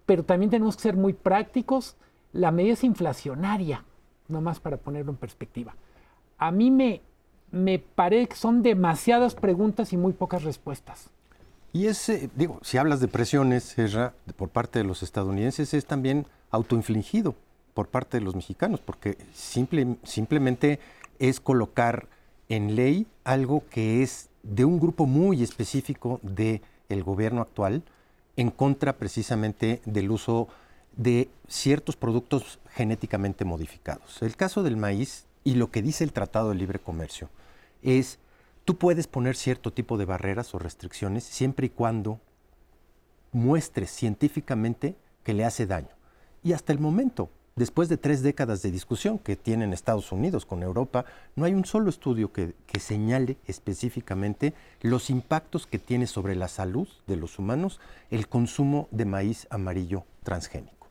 [0.06, 1.96] pero también tenemos que ser muy prácticos.
[2.34, 3.86] La medida es inflacionaria,
[4.28, 5.76] nomás para ponerlo en perspectiva.
[6.38, 7.02] A mí me,
[7.52, 11.10] me parece que son demasiadas preguntas y muy pocas respuestas.
[11.74, 13.76] Y ese, digo, si hablas de presiones,
[14.36, 17.36] por parte de los estadounidenses, es también autoinfligido
[17.74, 20.80] por parte de los mexicanos, porque simple, simplemente
[21.20, 22.08] es colocar
[22.52, 27.84] en ley algo que es de un grupo muy específico del el gobierno actual
[28.36, 30.50] en contra precisamente del uso
[30.98, 34.22] de ciertos productos genéticamente modificados.
[34.22, 37.30] El caso del maíz y lo que dice el Tratado de Libre Comercio
[37.82, 38.20] es
[38.66, 42.20] Tú puedes poner cierto tipo de barreras o restricciones siempre y cuando
[43.32, 45.90] muestres científicamente que le hace daño.
[46.44, 50.64] Y hasta el momento, después de tres décadas de discusión que tienen Estados Unidos con
[50.64, 56.48] Europa, no hay un solo estudio que, señale específicamente los impactos que tiene sobre la
[56.48, 60.88] salud de los humanos el consumo de maíz amarillo transgénico.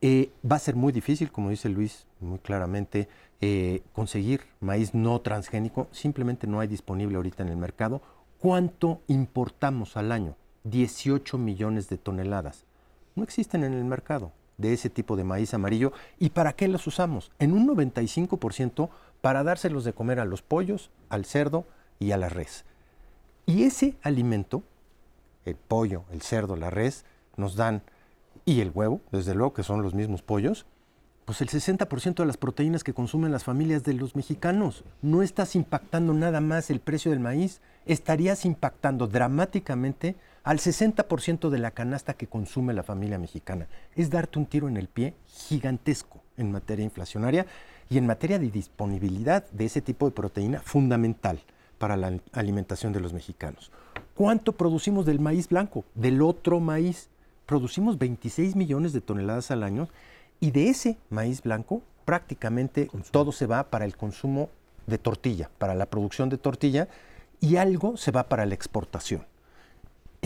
[0.00, 3.08] Eh, va a ser muy difícil, como dice Luis muy claramente,
[3.40, 8.02] eh, conseguir maíz no transgénico, simplemente no hay disponible ahorita en el mercado.
[8.38, 10.36] ¿Cuánto importamos al año?
[10.64, 12.64] 18 millones de toneladas.
[13.14, 15.92] No existen en el mercado de ese tipo de maíz amarillo.
[16.18, 17.30] ¿Y para qué los usamos?
[17.38, 18.88] En un 95%
[19.20, 21.66] para dárselos de comer a los pollos, al cerdo
[21.98, 22.64] y a la res.
[23.46, 24.62] Y ese alimento,
[25.44, 27.04] el pollo, el cerdo, la res,
[27.36, 27.82] nos dan,
[28.44, 30.66] y el huevo, desde luego que son los mismos pollos,
[31.24, 34.84] pues el 60% de las proteínas que consumen las familias de los mexicanos.
[35.02, 40.14] No estás impactando nada más el precio del maíz, estarías impactando dramáticamente
[40.46, 43.66] al 60% de la canasta que consume la familia mexicana.
[43.96, 47.46] Es darte un tiro en el pie gigantesco en materia inflacionaria
[47.90, 51.40] y en materia de disponibilidad de ese tipo de proteína fundamental
[51.78, 53.72] para la alimentación de los mexicanos.
[54.14, 55.84] ¿Cuánto producimos del maíz blanco?
[55.96, 57.08] Del otro maíz.
[57.44, 59.88] Producimos 26 millones de toneladas al año
[60.38, 64.50] y de ese maíz blanco prácticamente todo se va para el consumo
[64.86, 66.86] de tortilla, para la producción de tortilla,
[67.40, 69.26] y algo se va para la exportación.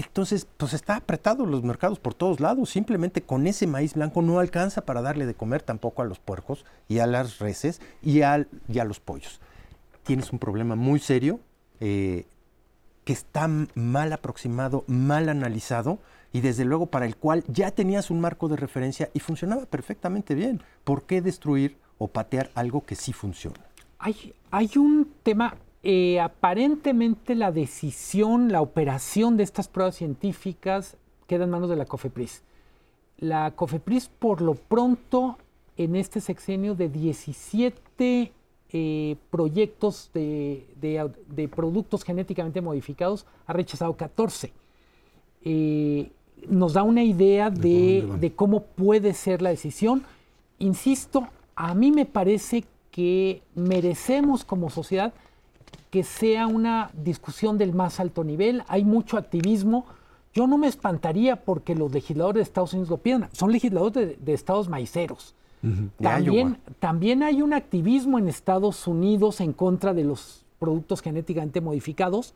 [0.06, 2.70] Entonces, pues está apretado los mercados por todos lados.
[2.70, 6.64] Simplemente con ese maíz blanco no alcanza para darle de comer tampoco a los puercos
[6.88, 8.46] y a las reses y, a
[8.84, 9.40] los pollos.
[10.02, 11.40] Tienes un problema muy serio
[11.80, 12.26] eh,
[13.04, 15.98] que está mal aproximado, mal analizado
[16.32, 20.34] y desde luego para el cual ya tenías un marco de referencia y funcionaba perfectamente
[20.34, 20.62] bien.
[20.84, 23.60] ¿Por qué destruir o patear algo que sí funciona?
[23.98, 31.44] Hay, hay un tema, eh, aparentemente la decisión, la operación de estas pruebas científicas queda
[31.44, 32.42] en manos de la COFEPRIS.
[33.18, 35.38] La COFEPRIS por lo pronto
[35.76, 38.32] en este sexenio de 17
[38.72, 44.52] eh, proyectos de, de, productos genéticamente modificados ha rechazado 14.
[45.44, 46.12] Eh,
[46.48, 50.04] nos da una idea de, cómo puede ser la decisión.
[50.58, 55.12] Insisto, a mí me parece que merecemos como sociedad
[55.90, 58.62] que sea una discusión del más alto nivel.
[58.68, 59.86] Hay mucho activismo.
[60.32, 63.28] Yo no me espantaría porque los legisladores de Estados Unidos lo pidan.
[63.32, 65.34] Son legisladores de, estados maiceros.
[66.00, 72.34] también, también hay un activismo en Estados Unidos en contra de los productos genéticamente modificados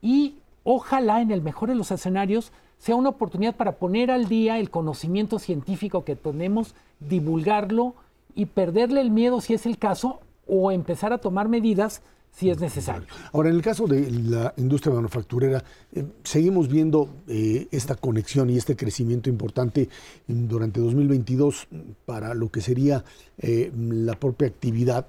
[0.00, 4.58] y ojalá en el mejor de los escenarios sea una oportunidad para poner al día
[4.58, 7.94] el conocimiento científico que tenemos, divulgarlo
[8.34, 12.02] y perderle el miedo si es el caso o empezar a tomar medidas
[12.36, 13.06] si es necesario.
[13.32, 18.58] Ahora, en el caso de la industria manufacturera, eh, seguimos viendo eh, esta conexión y
[18.58, 19.88] este crecimiento importante
[20.26, 21.66] durante 2022
[22.04, 23.02] para lo que sería
[23.38, 25.06] eh, la propia actividad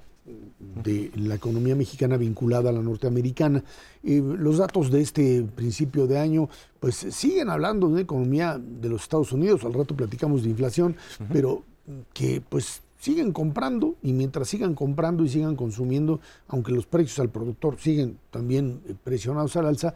[0.82, 3.64] de la economía mexicana vinculada a la norteamericana.
[4.02, 9.02] los datos de este principio de año pues siguen hablando de una economía de los
[9.02, 10.96] Estados Unidos, al rato platicamos de inflación,
[11.32, 11.64] pero
[12.12, 17.30] que pues siguen comprando y mientras sigan comprando y sigan consumiendo, aunque los precios al
[17.30, 19.94] productor siguen también eh, presionados al alza,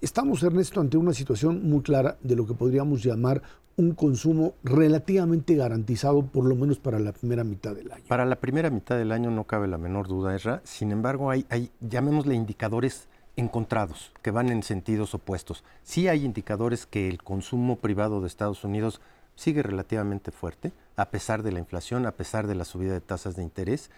[0.00, 3.42] estamos, Ernesto, ante una situación muy clara de lo que podríamos llamar
[3.76, 8.04] un consumo relativamente garantizado, por lo menos para la primera mitad del año.
[8.08, 10.60] Para la primera mitad del año no cabe la menor duda, Erra.
[10.64, 15.62] Sin embargo, hay, hay llamémosle indicadores encontrados, que van en sentidos opuestos.
[15.84, 19.00] Sí hay indicadores que el consumo privado de Estados Unidos
[19.38, 23.36] sigue relativamente fuerte, a pesar de la inflación, a pesar de la subida de tasas
[23.36, 23.88] de interés.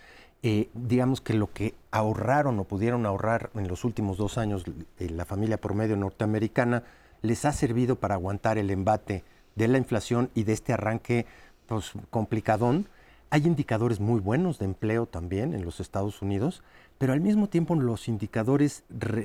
[0.43, 4.65] Eh, digamos que lo que ahorraron o pudieron ahorrar en los últimos dos años
[4.99, 6.83] eh, la familia promedio norteamericana
[7.23, 9.25] les ha servido para aguantar el embate
[9.55, 11.25] de la inflación y de este arranque
[11.67, 12.87] pues, complicadón.
[13.31, 16.63] Hay indicadores muy buenos de empleo también en los Estados Unidos
[17.01, 18.83] pero al mismo tiempo los indicadores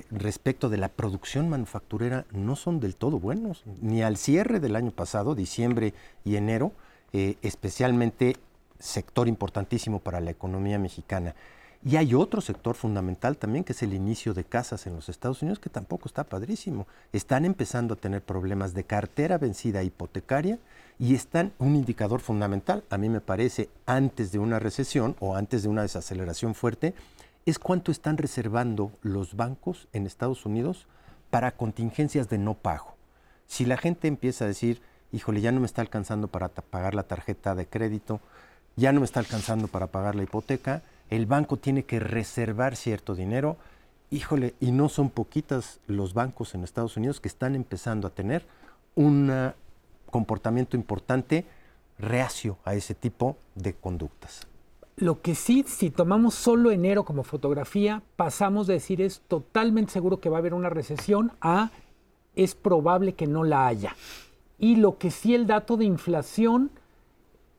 [0.10, 3.66] respecto de la producción manufacturera no son del todo buenos.
[3.82, 6.72] Ni al cierre del año pasado, diciembre y enero,
[7.12, 8.38] eh, especialmente
[8.80, 11.36] sector importantísimo para la economía mexicana.
[11.84, 15.42] Y hay otro sector fundamental también, que es el inicio de casas en los Estados
[15.42, 16.88] Unidos, que tampoco está padrísimo.
[17.12, 20.60] Están empezando a tener problemas de cartera vencida hipotecaria
[20.98, 25.64] y están un indicador fundamental, a mí me parece, antes de una recesión o antes
[25.64, 26.94] de una desaceleración fuerte,
[27.46, 30.88] es cuánto están reservando los bancos en Estados Unidos
[31.30, 32.96] para contingencias de no pago.
[33.48, 34.82] Si la gente empieza a decir,
[35.12, 38.20] híjole, ya no me está alcanzando para pagar la tarjeta de crédito,
[38.76, 43.14] ya no me está alcanzando para pagar la hipoteca, el banco tiene que reservar cierto
[43.14, 43.58] dinero.
[44.10, 48.46] Híjole, y no son poquitas los bancos en Estados Unidos que están empezando a tener
[48.96, 49.54] un
[50.10, 51.46] comportamiento importante
[52.00, 54.48] reacio a ese tipo de conductas.
[54.98, 60.22] Lo que sí, si tomamos solo enero como fotografía, pasamos de decir es totalmente seguro
[60.22, 61.72] que va a haber una recesión a
[62.36, 63.96] es probable que no la haya.
[64.58, 66.72] Y lo que sí el dato de inflación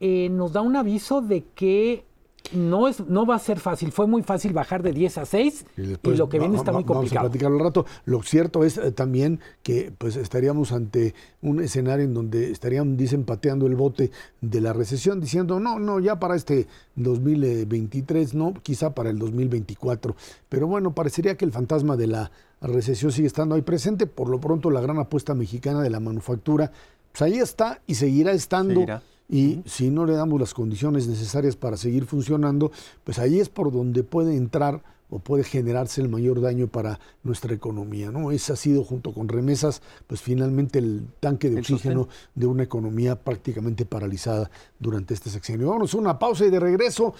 [0.01, 2.05] eh, nos da un aviso de que
[2.53, 3.93] no, es, no va a ser fácil.
[3.93, 6.95] Fue muy fácil bajar de 10 a 6 y, lo que viene está muy complicado.
[6.95, 7.87] Vamos a platicarlo un rato.
[8.05, 13.25] Lo cierto es eh, también que pues estaríamos ante un escenario en donde estarían, dicen,
[13.25, 18.95] pateando el bote de la recesión, diciendo, no, no, ya para este 2023, no, quizá
[18.95, 20.15] para el 2024.
[20.49, 22.31] Pero bueno, parecería que el fantasma de la
[22.61, 24.07] recesión sigue estando ahí presente.
[24.07, 26.73] Por lo pronto, la gran apuesta mexicana de la manufactura,
[27.13, 28.85] pues ahí está y seguirá estando
[29.29, 32.71] y si no le damos las condiciones necesarias para seguir funcionando,
[33.05, 37.55] pues ahí es por donde puede entrar o puede generarse el mayor daño para nuestra
[37.55, 38.33] economía, ¿no?
[38.33, 43.17] Ese ha sido junto con remesas, pues finalmente el tanque de oxígeno de una economía
[43.17, 45.71] prácticamente paralizada durante este sexenio.
[45.71, 47.15] Vamos a una pausa y de regreso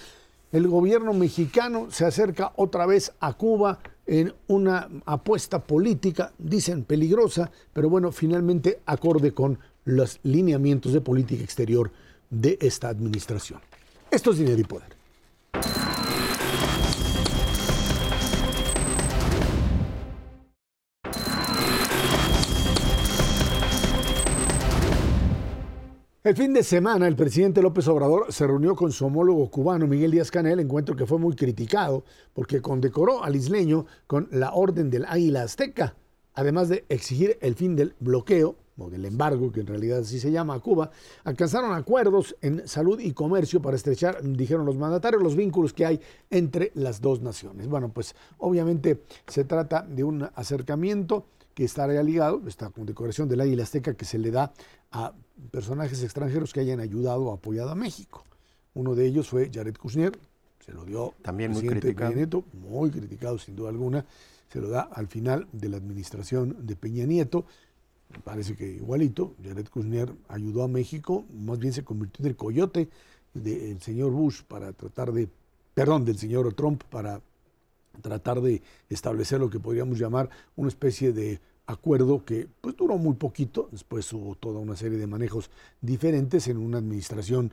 [0.51, 7.51] el gobierno mexicano se acerca otra vez a Cuba en una apuesta política, dicen peligrosa,
[7.73, 11.91] pero bueno, finalmente acorde con los lineamientos de política exterior
[12.29, 13.61] de esta administración.
[14.11, 14.97] Esto es dinero y poder.
[26.25, 30.11] El fin de semana, el presidente López Obrador se reunió con su homólogo cubano Miguel
[30.11, 35.05] Díaz Canel, encuentro que fue muy criticado porque condecoró al isleño con la Orden del
[35.05, 35.95] Águila Azteca,
[36.33, 40.31] además de exigir el fin del bloqueo o del embargo, que en realidad así se
[40.31, 40.91] llama a Cuba,
[41.23, 46.01] alcanzaron acuerdos en salud y comercio para estrechar, dijeron los mandatarios, los vínculos que hay
[46.29, 47.67] entre las dos naciones.
[47.67, 53.63] Bueno, pues obviamente se trata de un acercamiento que estaría ligado, esta condecoración del Águila
[53.63, 54.53] Azteca que se le da
[54.91, 55.13] a
[55.49, 58.23] personajes extranjeros que hayan ayudado o apoyado a México.
[58.75, 60.11] Uno de ellos fue Jared Kushner,
[60.63, 62.11] se lo dio también muy criticado.
[62.11, 64.05] Peña Nieto, muy criticado sin duda alguna,
[64.51, 67.45] se lo da al final de la administración de Peña Nieto
[68.23, 72.89] parece que igualito, Jared Kushner ayudó a México, más bien se convirtió en el coyote
[73.33, 75.29] del señor Bush para tratar de,
[75.73, 77.21] perdón, del señor Trump para
[78.01, 83.15] tratar de establecer lo que podríamos llamar una especie de acuerdo que pues duró muy
[83.15, 85.49] poquito, después hubo toda una serie de manejos
[85.81, 87.51] diferentes en una administración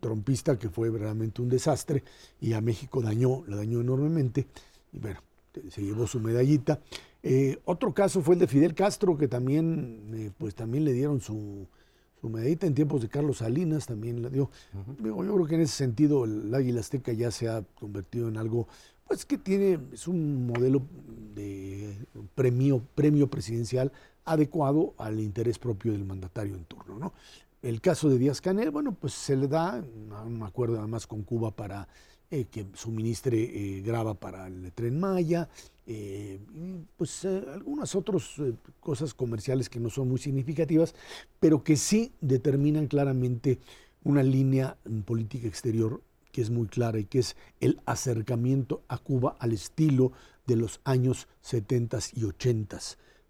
[0.00, 2.04] trompista que fue verdaderamente un desastre
[2.40, 4.46] y a México dañó, la dañó enormemente
[4.92, 5.20] y bueno,
[5.70, 6.80] se llevó su medallita.
[7.28, 11.20] Eh, otro caso fue el de Fidel Castro, que también, eh, pues también le dieron
[11.20, 11.66] su,
[12.20, 14.48] su, medallita en tiempos de Carlos Salinas, también la dio.
[15.02, 18.68] Yo creo que en ese sentido el Águila Azteca ya se ha convertido en algo,
[19.08, 20.82] pues que tiene, es un modelo
[21.34, 21.96] de
[22.36, 23.90] premio, premio presidencial
[24.24, 27.12] adecuado al interés propio del mandatario en turno, ¿no?
[27.60, 29.82] El caso de Díaz Canel, bueno, pues se le da
[30.24, 31.88] un acuerdo además con Cuba para
[32.30, 35.48] eh, que suministre grava para el tren Maya,
[35.86, 36.40] eh,
[36.96, 38.34] pues algunas otras
[38.80, 40.94] cosas comerciales que no son muy significativas,
[41.40, 43.58] pero que sí determinan claramente
[44.02, 46.00] una línea en política exterior
[46.36, 50.12] que es muy clara y que es el acercamiento a Cuba al estilo
[50.46, 52.78] de los años 70 y 80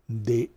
[0.08, 0.50] de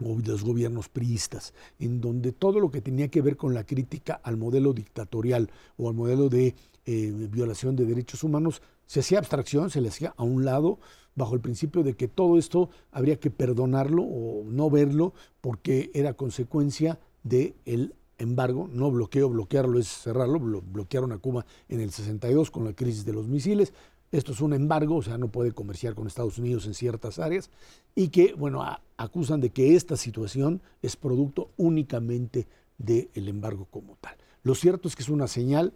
[0.00, 4.36] los gobiernos priistas, en donde todo lo que tenía que ver con la crítica al
[4.36, 8.60] modelo dictatorial o al modelo de eh, violación de derechos humanos,
[8.94, 10.78] se hacía abstracción, se le hacía a un lado,
[11.16, 16.14] bajo el principio de que todo esto habría que perdonarlo o no verlo, porque era
[16.14, 22.52] consecuencia del el embargo, no bloqueo, bloquearlo es cerrarlo, bloquearon a Cuba en el 62
[22.52, 23.72] con la crisis de los misiles,
[24.12, 27.50] esto es un embargo, o sea, no puede comerciar con Estados Unidos en ciertas áreas,
[27.96, 28.64] y que, bueno,
[28.96, 32.46] acusan de que esta situación es producto únicamente
[32.78, 34.16] del embargo como tal.
[34.44, 35.72] Lo cierto es que es una señal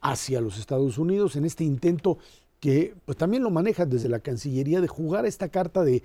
[0.00, 2.18] hacia los Estados Unidos en este intento
[2.60, 6.02] que pues también lo maneja desde la Cancillería de jugar esta carta de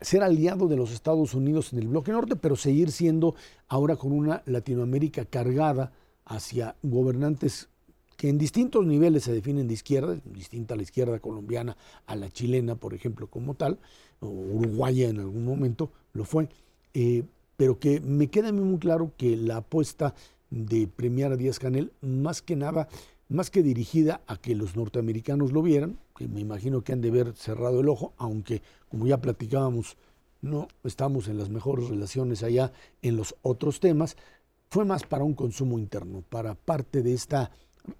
[0.00, 3.34] ser aliado de los Estados Unidos en el bloque norte, pero seguir siendo
[3.68, 5.92] ahora con una Latinoamérica cargada
[6.24, 7.68] hacia gobernantes
[8.16, 11.76] que en distintos niveles se definen de izquierda, distinta a la izquierda colombiana,
[12.06, 13.78] a la chilena, por ejemplo, como tal,
[14.20, 16.48] o uruguaya en algún momento lo fue,
[16.94, 17.24] eh,
[17.56, 20.14] pero que me queda muy claro que la apuesta
[20.50, 22.88] de premiar a Díaz Canel, más que nada,
[23.34, 27.08] más que dirigida a que los norteamericanos lo vieran, que me imagino que han de
[27.08, 29.96] haber cerrado el ojo, aunque, como ya platicábamos,
[30.40, 34.16] no estamos en las mejores relaciones allá en los otros temas,
[34.70, 37.50] fue más para un consumo interno, para parte de esta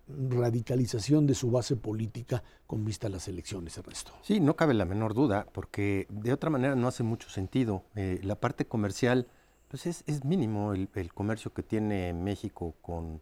[0.08, 4.12] radicalización de su base política con vista a las elecciones, Ernesto.
[4.22, 7.84] Sí, no cabe la menor duda, porque de otra manera no hace mucho sentido.
[7.94, 9.26] Eh, la parte comercial,
[9.68, 13.20] pues es, mínimo el, comercio que tiene México con,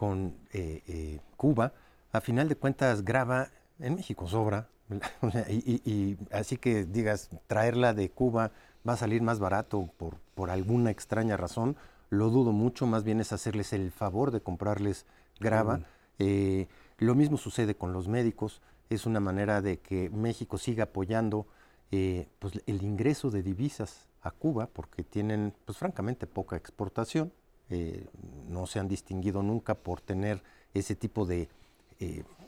[0.00, 1.74] con eh, eh, Cuba.
[2.10, 4.66] A final de cuentas, graba, en México sobra,
[5.50, 8.50] y, así que digas, traerla de Cuba
[8.88, 11.76] va a salir más barato por, por alguna extraña razón,
[12.08, 15.04] lo dudo mucho, más bien es hacerles el favor de comprarles
[15.38, 15.80] grava.
[16.18, 21.46] Eh, lo mismo sucede con los médicos, es una manera de que México siga apoyando
[21.90, 27.34] eh, pues, el ingreso de divisas a Cuba, porque tienen, pues francamente, poca exportación,
[27.70, 28.06] eh,
[28.48, 30.42] no se han distinguido nunca por tener
[30.74, 31.48] ese tipo de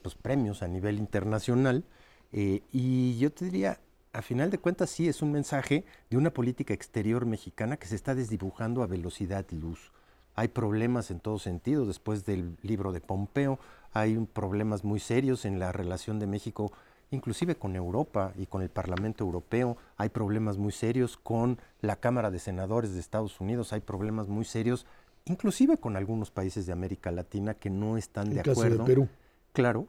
[0.02, 1.84] pues, premios a nivel internacional,
[2.32, 3.78] y yo te diría,
[4.14, 7.96] a final de cuentas sí es un mensaje de una política exterior mexicana que se
[7.96, 9.92] está desdibujando a velocidad luz
[10.34, 11.86] hay problemas en todo sentido.
[11.86, 13.58] Después del libro de Pompeo,
[13.92, 16.72] hay problemas muy serios en la relación de México,
[17.10, 19.76] inclusive con Europa y con el Parlamento Europeo.
[19.96, 23.72] Hay problemas muy serios con la Cámara de Senadores de Estados Unidos.
[23.72, 24.86] Hay problemas muy serios,
[25.26, 28.78] inclusive con algunos países de América Latina que no están de caso acuerdo.
[28.78, 29.08] De Perú.
[29.52, 29.86] Claro,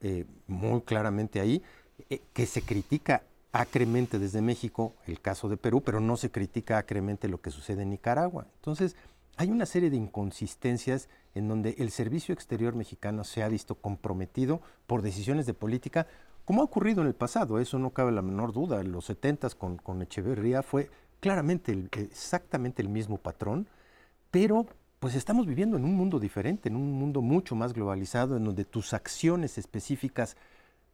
[0.00, 1.62] eh, muy claramente ahí,
[2.10, 6.78] eh, que se critica acremente desde México el caso de Perú, pero no se critica
[6.78, 8.46] acremente lo que sucede en Nicaragua.
[8.56, 8.96] Entonces,
[9.36, 14.60] hay una serie de inconsistencias en donde el servicio exterior mexicano se ha visto comprometido
[14.86, 16.06] por decisiones de política,
[16.44, 18.80] como ha ocurrido en el pasado, eso no cabe la menor duda.
[18.80, 23.68] En los 70 con, con Echeverría fue claramente exactamente el mismo patrón,
[24.36, 24.66] pero
[24.98, 28.66] pues estamos viviendo en un mundo diferente, en un mundo mucho más globalizado, en donde
[28.66, 30.36] tus acciones específicas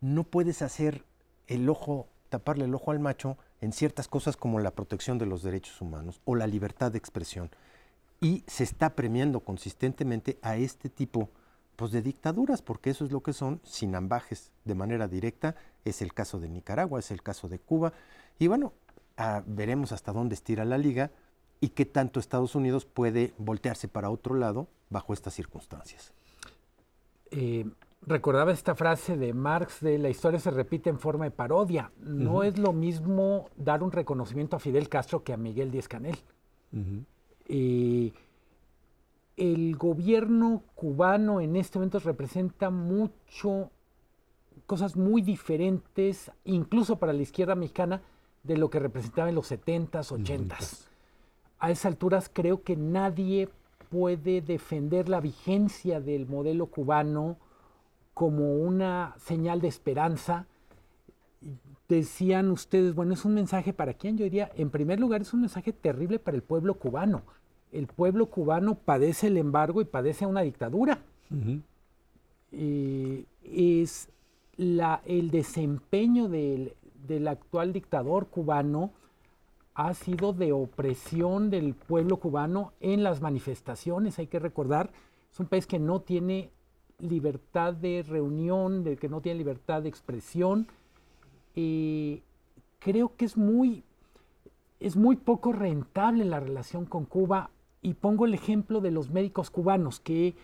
[0.01, 1.05] no puedes hacer
[1.49, 5.43] el ojo, taparle el ojo al macho en ciertas cosas como la protección de los
[5.43, 7.51] derechos humanos o la libertad de expresión
[8.21, 11.29] y se está premiando consistentemente a este tipo
[11.75, 15.57] pues, de dictaduras, porque eso es lo que son, sin ambajes de manera directa.
[15.85, 17.93] Es el caso de Nicaragua, es el caso de Cuba.
[18.39, 18.73] Y bueno,
[19.17, 21.11] ah, veremos hasta dónde estira la liga
[21.63, 26.13] y qué tanto Estados Unidos puede voltearse para otro lado bajo estas circunstancias.
[27.31, 27.65] Eh,
[28.05, 31.93] recordaba esta frase de Marx de la historia se repite en forma de parodia.
[32.01, 36.19] No es lo mismo dar un reconocimiento a Fidel Castro que a Miguel Díaz Canel.
[37.47, 38.13] Eh,
[39.37, 43.71] el gobierno cubano en este momento representa mucho,
[44.67, 48.03] cosas muy diferentes, incluso para la izquierda mexicana,
[48.43, 50.89] de lo que representaba en los 70s, 80s.
[51.63, 53.49] A esas alturas creo que nadie
[53.91, 57.37] puede defender la vigencia del modelo cubano
[58.15, 60.47] como una señal de esperanza.
[61.89, 65.41] Decían ustedes, bueno, es un mensaje para quién, yo diría, en primer lugar es un
[65.41, 67.23] mensaje terrible para el pueblo cubano
[67.73, 70.99] el pueblo cubano padece el embargo y padece una dictadura.
[73.43, 74.09] es
[74.59, 76.75] el desempeño del,
[77.27, 78.93] actual dictador cubano
[79.75, 84.19] ha sido de opresión del pueblo cubano en las manifestaciones.
[84.19, 84.91] Hay que recordar,
[85.33, 86.51] es un país que no tiene
[86.99, 90.67] libertad de reunión, de que no tiene libertad de expresión.
[91.55, 93.85] creo que es muy,
[94.81, 97.51] es muy poco rentable la relación con Cuba
[97.81, 100.35] y pongo el ejemplo de los médicos cubanos, que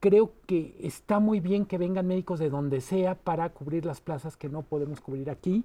[0.00, 4.36] creo que está muy bien que vengan médicos de donde sea para cubrir las plazas
[4.36, 5.64] que no podemos cubrir aquí,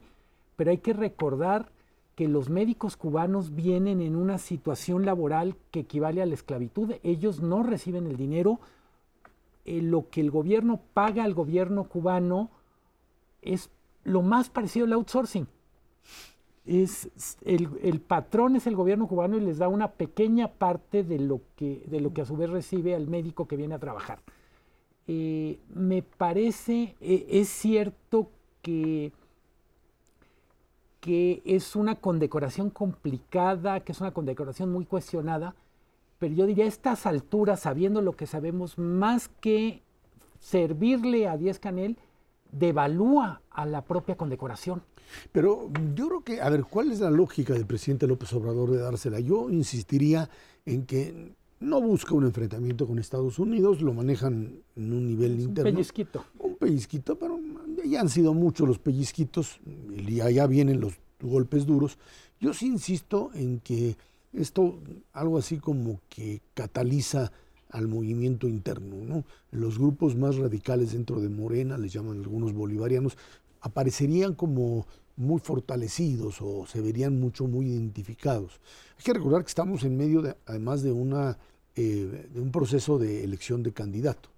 [0.55, 1.71] pero hay que recordar
[2.15, 6.93] que los médicos cubanos vienen en una situación laboral que equivale a la esclavitud.
[7.03, 8.59] Ellos no reciben el dinero.
[9.65, 12.49] Eh, lo que el gobierno paga al gobierno cubano
[13.41, 13.69] es
[14.03, 15.47] lo más parecido al outsourcing
[16.65, 21.41] es el, patrón es el gobierno cubano y les da una pequeña parte de lo
[21.55, 24.19] que, de lo que a su vez recibe al médico que viene a trabajar.
[25.07, 28.31] Eh, me parece, eh, es cierto
[28.63, 29.11] que,
[31.05, 35.53] que es una condecoración complicada, que es una condecoración muy cuestionada,
[36.17, 39.83] pero yo diría a estas alturas, sabiendo lo que sabemos, más que
[40.39, 41.99] servirle a Díaz Canel,
[42.51, 44.81] devalúa a la propia condecoración.
[45.31, 48.77] Pero yo creo que, a ver, ¿cuál es la lógica del presidente López Obrador de
[48.77, 49.19] dársela?
[49.19, 50.27] Yo insistiría
[50.65, 55.69] en que no busca un enfrentamiento con Estados Unidos, lo manejan en un nivel interno.
[55.69, 56.25] Un pellizquito.
[56.39, 57.39] Un pellizquito, pero
[57.89, 59.59] ya han sido muchos los pellizquitos
[59.89, 61.97] y allá vienen los golpes duros.
[62.39, 63.97] Yo sí insisto en que
[64.33, 64.79] esto,
[65.13, 67.31] algo así como que cataliza
[67.69, 69.23] al movimiento interno, ¿no?
[69.51, 73.17] Los grupos más radicales dentro de Morena, les llaman algunos bolivarianos,
[73.61, 74.85] aparecerían como
[75.17, 78.59] muy fortalecidos o se verían mucho, muy identificados.
[78.97, 81.37] Hay que recordar que estamos en medio, de, además de, una,
[81.75, 84.29] eh, de un proceso de elección de candidato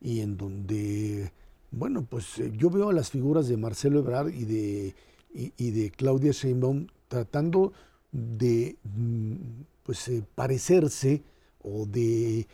[0.00, 1.32] y en donde,
[1.76, 4.94] bueno, pues eh, yo veo a las figuras de Marcelo Ebrard y de,
[5.34, 7.72] y, de Claudia Sheinbaum tratando
[8.12, 9.34] de mm,
[9.82, 11.22] pues, eh, parecerse
[11.62, 12.46] o de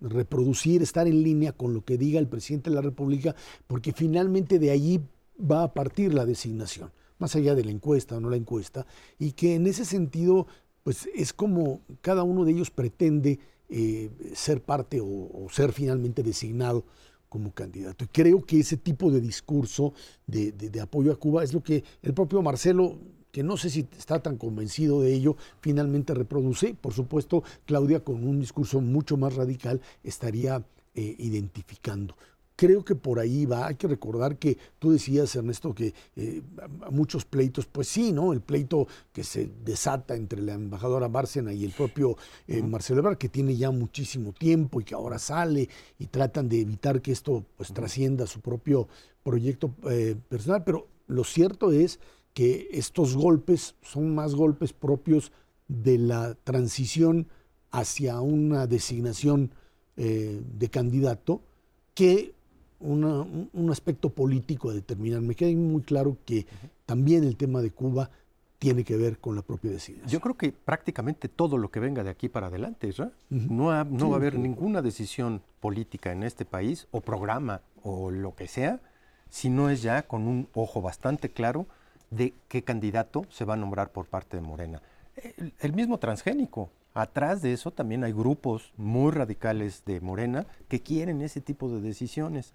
[0.00, 3.36] reproducir, estar en línea con lo que diga el presidente de la República,
[3.68, 5.00] porque finalmente de allí
[5.38, 8.86] va a partir la designación, más allá de la encuesta o no la encuesta,
[9.20, 10.48] y que en ese sentido,
[10.82, 13.38] pues es como cada uno de ellos pretende
[13.68, 16.84] eh, ser parte o, ser finalmente designado
[17.32, 18.04] como candidato.
[18.04, 19.94] Y creo que ese tipo de discurso
[20.26, 20.52] de,
[20.82, 22.98] apoyo a Cuba es lo que el propio Marcelo
[23.30, 26.74] que no sé si está tan convencido de ello, finalmente reproduce.
[26.74, 30.62] Por supuesto, Claudia con un discurso mucho más radical estaría
[30.94, 32.14] eh, identificando
[32.62, 33.66] creo que por ahí va.
[33.66, 36.42] Hay que recordar que tú decías, Ernesto, que eh,
[36.92, 38.32] muchos pleitos, pues sí, ¿no?
[38.32, 43.18] El pleito que se desata entre la embajadora Bárcena y el propio eh, Marcelo Ebrard,
[43.18, 47.44] que tiene ya muchísimo tiempo y que ahora sale y tratan de evitar que esto
[47.56, 48.86] pues trascienda su propio
[49.24, 50.62] proyecto eh, personal.
[50.62, 51.98] Pero lo cierto es
[52.32, 55.32] que estos golpes son más golpes propios
[55.66, 57.26] de la transición
[57.72, 59.52] hacia una designación
[59.94, 61.42] de candidato
[61.94, 62.34] que
[62.82, 65.20] un aspecto político a determinar.
[65.20, 66.46] Me queda muy claro que
[66.86, 68.10] también el tema de Cuba
[68.58, 70.06] tiene que ver con la propia decisión.
[70.06, 72.92] Yo creo que prácticamente todo lo que venga de aquí para adelante,
[73.28, 78.36] no, no va a haber ninguna decisión política en este país o programa o lo
[78.36, 78.80] que sea,
[79.30, 81.66] si no es ya con un ojo bastante claro
[82.10, 84.80] de qué candidato se va a nombrar por parte de Morena.
[85.58, 91.22] el mismo transgénico, Atrás de eso también hay grupos muy radicales de Morena que quieren
[91.22, 92.52] ese tipo de decisiones.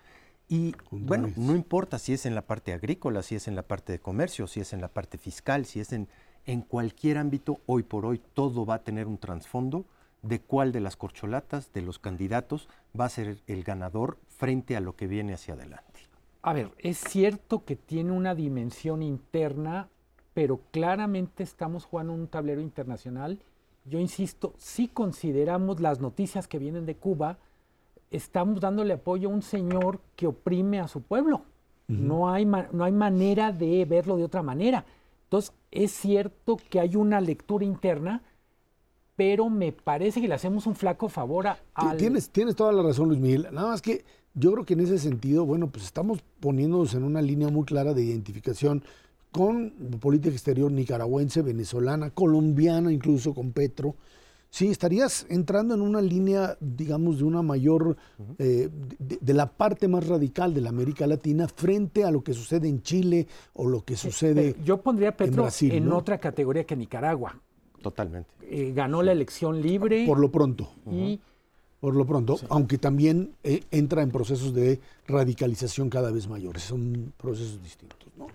[0.48, 3.94] Y bueno, no importa si es en la parte agrícola, si es en la parte
[3.94, 6.08] de comercio, si es en la parte fiscal, si es en,
[6.46, 9.86] en cualquier ámbito, hoy por hoy todo va a tener un trasfondo
[10.22, 14.82] de cuál de las corcholatas, de los candidatos, va a ser el ganador frente a
[14.82, 16.00] lo que viene hacia adelante.
[16.44, 19.90] A ver, es cierto que tiene una dimensión interna,
[20.34, 23.40] pero claramente estamos jugando un tablero internacional
[23.90, 27.38] yo insisto, si consideramos las noticias que vienen de Cuba,
[28.12, 31.44] estamos dándole apoyo a un señor que oprime a su pueblo.
[31.88, 34.86] no, hay no hay manera de verlo de otra manera.
[35.24, 38.22] Entonces, es cierto que hay una lectura interna,
[39.16, 41.58] pero me parece que le hacemos un flaco favor a...
[41.98, 43.48] Tienes, tienes toda la razón, Luis Miguel.
[43.52, 47.22] Nada más que yo creo que en ese sentido, bueno, pues estamos poniéndonos en una
[47.22, 48.84] línea muy clara de identificación
[49.32, 53.96] con política exterior nicaragüense, venezolana, colombiana, incluso con Petro,
[54.50, 57.98] sí, estarías entrando en una línea, digamos, de una mayor,
[58.40, 58.70] eh,
[59.00, 62.82] de, la parte más radical de la América Latina frente a lo que sucede en
[62.82, 66.76] Chile o lo que sucede Yo pondría a Petro en, Brasil, en otra categoría que
[66.76, 67.40] Nicaragua.
[67.82, 68.30] Totalmente.
[68.42, 70.06] Eh, ganó la elección libre.
[70.06, 70.72] Por lo pronto.
[70.90, 71.20] Y,
[71.80, 76.64] por lo pronto, aunque también eh, entra en procesos de radicalización cada vez mayores.
[76.64, 78.28] Son procesos distintos, ¿no?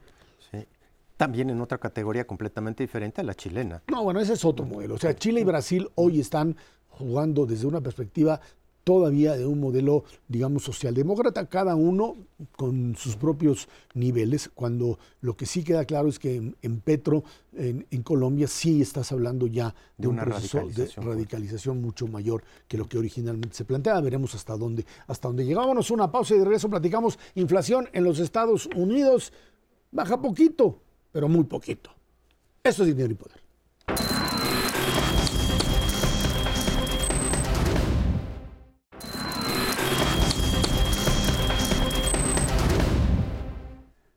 [1.23, 3.81] También en otra categoría completamente diferente a la chilena.
[3.87, 4.97] No, bueno, ese es otro modelo.
[4.97, 6.57] O sea, Chile y Brasil hoy están
[6.89, 8.41] jugando desde una perspectiva
[8.83, 12.16] todavía de un modelo, digamos, socialdemócrata, cada uno
[12.57, 17.23] con sus propios niveles, cuando lo que sí queda claro es que en, Petro,
[17.55, 22.89] en, Colombia, sí estás hablando ya de, un proceso de radicalización mucho mayor que lo
[22.89, 24.01] que originalmente se planteaba.
[24.01, 25.93] Veremos hasta dónde, hasta dónde llegábamos.
[25.93, 29.33] Una pausa y de regreso platicamos inflación en los Estados Unidos.
[29.93, 30.81] Baja poquito,
[31.13, 31.91] pero muy poquito.
[32.65, 33.43] Eso es dinero y poder.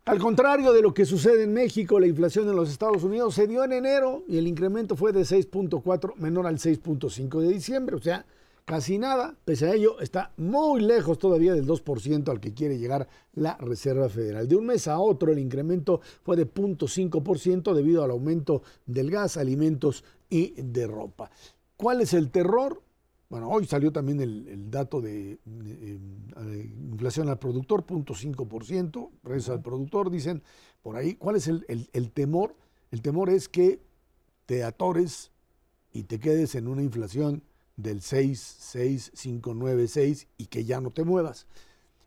[0.05, 3.47] Al contrario de lo que sucede en México, la inflación en los Estados Unidos se
[3.47, 7.99] dio en enero y el incremento fue de 6.4 menor al 6.5 de diciembre, o
[7.99, 8.23] sea,
[8.65, 9.37] casi nada.
[9.45, 14.09] Pese a ello, está muy lejos todavía del 2% al que quiere llegar la Reserva
[14.09, 14.47] Federal.
[14.47, 19.37] De un mes a otro, el incremento fue de 0.5% debido al aumento del gas,
[19.37, 21.29] alimentos y de ropa.
[21.77, 22.81] ¿Cuál es el terror?
[23.29, 25.39] Bueno, hoy salió también el, dato de,
[26.91, 30.43] inflación al productor, 0.5%, precios al productor, dicen
[30.81, 31.15] por ahí.
[31.15, 32.55] ¿Cuál es el, el, temor?
[32.91, 33.81] El temor es que
[34.45, 35.31] te atores
[35.91, 37.43] y te quedes en una inflación
[37.77, 41.47] del 6, 6, 5, 9, 6 y que ya no te muevas.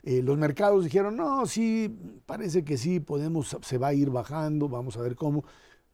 [0.02, 1.94] Eh, los mercados dijeron, no, sí,
[2.24, 5.44] parece que sí, podemos, se va a ir bajando, vamos a ver cómo.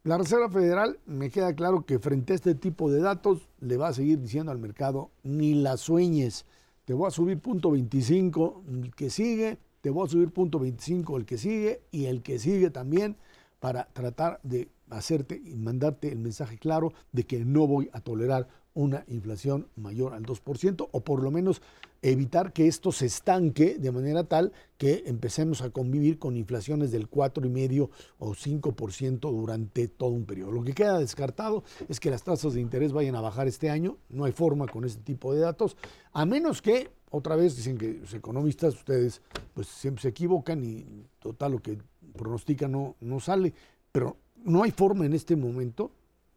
[0.04, 3.88] La Reserva Federal, me queda claro que frente a este tipo de datos, le va
[3.88, 6.44] a seguir diciendo al mercado, ni la sueñes,
[6.84, 11.16] te voy a subir punto 25 el que sigue, te voy a subir punto 25
[11.16, 13.16] el que sigue y el que sigue también
[13.58, 18.48] para tratar de hacerte y mandarte el mensaje claro de que no voy a tolerar
[18.74, 21.62] una inflación mayor al 2% o por lo menos
[22.02, 27.08] evitar que esto se estanque de manera tal que empecemos a convivir con inflaciones del
[27.08, 30.52] 4,5 o 5% durante todo un periodo.
[30.52, 33.96] Lo que queda descartado es que las tasas de interés vayan a bajar este año,
[34.10, 35.76] no hay forma con este tipo de datos,
[36.12, 39.22] a menos que, otra vez dicen que los economistas, ustedes
[39.54, 41.78] pues siempre se equivocan y total lo que
[42.12, 43.54] pronostican no, no sale,
[43.92, 45.90] pero no hay forma en este momento,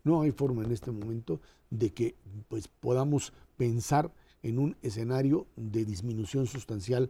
[0.04, 1.40] no hay forma en este momento
[1.70, 2.16] de que
[2.48, 4.12] pues podamos pensar
[4.44, 7.10] en un escenario de disminución sustancial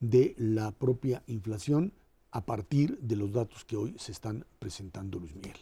[0.00, 1.92] de la propia inflación
[2.30, 5.56] a partir de los datos que hoy se están presentando, Luis Miguel.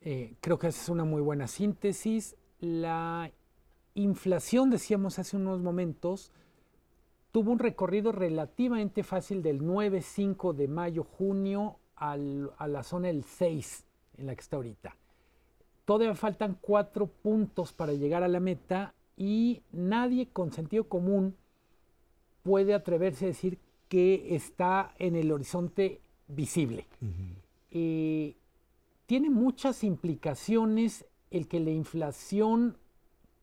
[0.00, 2.36] Eh, creo que esa es una muy buena síntesis.
[2.60, 3.30] La
[3.94, 6.32] inflación, decíamos hace unos momentos,
[7.32, 13.84] tuvo un recorrido relativamente fácil del 9-5 de mayo-junio a la zona del 6
[14.18, 14.96] en la que está ahorita.
[15.86, 21.36] Todavía faltan cuatro puntos para llegar a la meta y nadie con sentido común
[22.42, 23.58] puede atreverse a decir
[23.88, 26.86] que está en el horizonte visible.
[27.70, 28.34] Eh,
[29.06, 32.76] tiene muchas implicaciones el que la inflación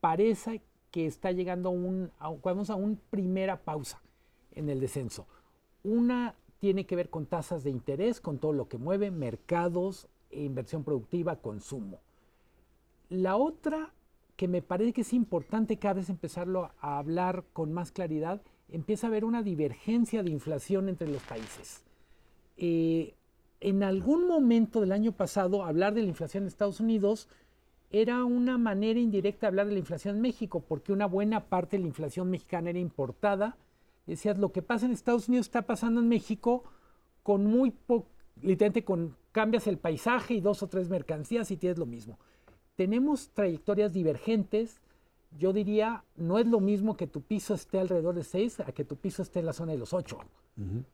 [0.01, 4.01] parece que está llegando a un, a, a una primera pausa
[4.51, 5.27] en el descenso.
[5.83, 10.83] Una tiene que ver con tasas de interés, con todo lo que mueve, mercados, inversión
[10.83, 11.99] productiva, consumo.
[13.09, 13.93] La otra
[14.35, 19.07] que me parece que es importante cada vez empezarlo a hablar con más claridad, empieza
[19.07, 21.83] a haber una divergencia de inflación entre los países.
[22.57, 23.13] Eh,
[23.59, 27.29] en algún momento del año pasado, hablar de la inflación en Estados Unidos
[27.91, 31.77] era una manera indirecta de hablar de la inflación en México, porque una buena parte
[31.77, 33.55] de la inflación mexicana era importada.
[34.07, 36.63] Decías, lo que pasa en Estados Unidos está pasando en México
[37.21, 38.09] con muy poco,
[38.41, 42.17] literalmente con, cambias el paisaje y dos o tres mercancías y tienes lo mismo
[42.75, 44.81] tenemos trayectorias divergentes.
[45.37, 48.85] Yo diría, no es lo mismo que tu piso esté alrededor de 6 a que
[48.85, 50.17] tu piso esté en la zona de los 8.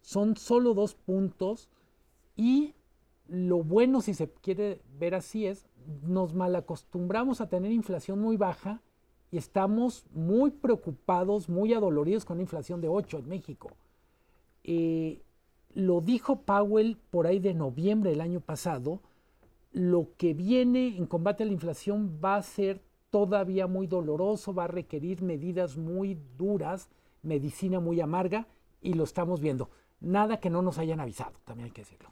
[0.01, 1.67] Son solo dos puntos
[2.37, 2.73] y
[3.27, 5.65] lo bueno, si se quiere ver así, es
[6.03, 8.81] nos malacostumbramos a tener inflación muy baja
[9.31, 13.71] y estamos muy preocupados, muy adoloridos con una inflación de 8 en México.
[14.63, 15.21] Eh,
[15.73, 19.01] lo dijo Powell por ahí de noviembre del año pasado,
[19.71, 24.65] lo que viene en combate a la inflación va a ser todavía muy doloroso, va
[24.65, 26.89] a requerir medidas muy duras,
[27.21, 28.47] medicina muy amarga,
[28.81, 29.69] y lo estamos viendo.
[29.99, 32.11] Nada que no nos hayan avisado, también hay que decirlo.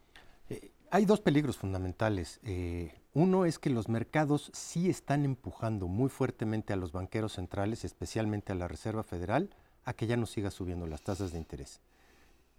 [0.49, 2.39] Eh, hay dos peligros fundamentales.
[2.43, 7.86] Eh, uno es que los mercados sí están empujando muy fuertemente a los banqueros centrales,
[7.86, 9.49] especialmente a la Reserva Federal,
[9.86, 11.82] a que ya no siga subiendo las tasas de interés.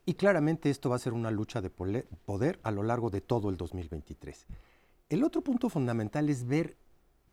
[0.06, 3.50] Y claramente esto va a ser una lucha de poder a lo largo de todo
[3.50, 4.46] el 2023.
[5.08, 6.76] El otro punto fundamental es ver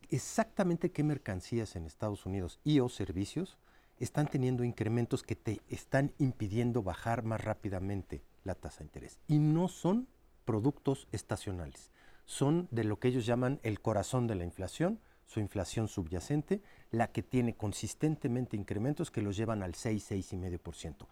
[0.08, 3.58] exactamente qué mercancías en Estados Unidos y o servicios
[3.98, 9.18] están teniendo incrementos que te están impidiendo bajar más rápidamente la tasa de interés.
[9.28, 10.08] Y no son
[10.46, 11.90] productos estacionales,
[12.24, 17.08] son de lo que ellos llaman el corazón de la inflación, su inflación subyacente, la
[17.12, 21.06] que tiene consistentemente incrementos que los llevan al 6, 6,5%.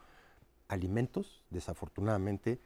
[0.69, 2.59] Alimentos, desafortunadamente,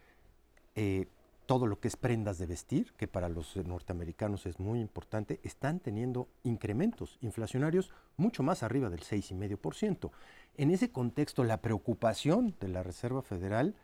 [0.76, 1.09] eh,
[1.49, 5.80] todo lo que es prendas de vestir, que para los norteamericanos es muy importante, están
[5.80, 10.11] teniendo incrementos inflacionarios mucho más arriba del 6,5%.
[10.59, 13.74] En ese contexto, la preocupación de la Reserva Federal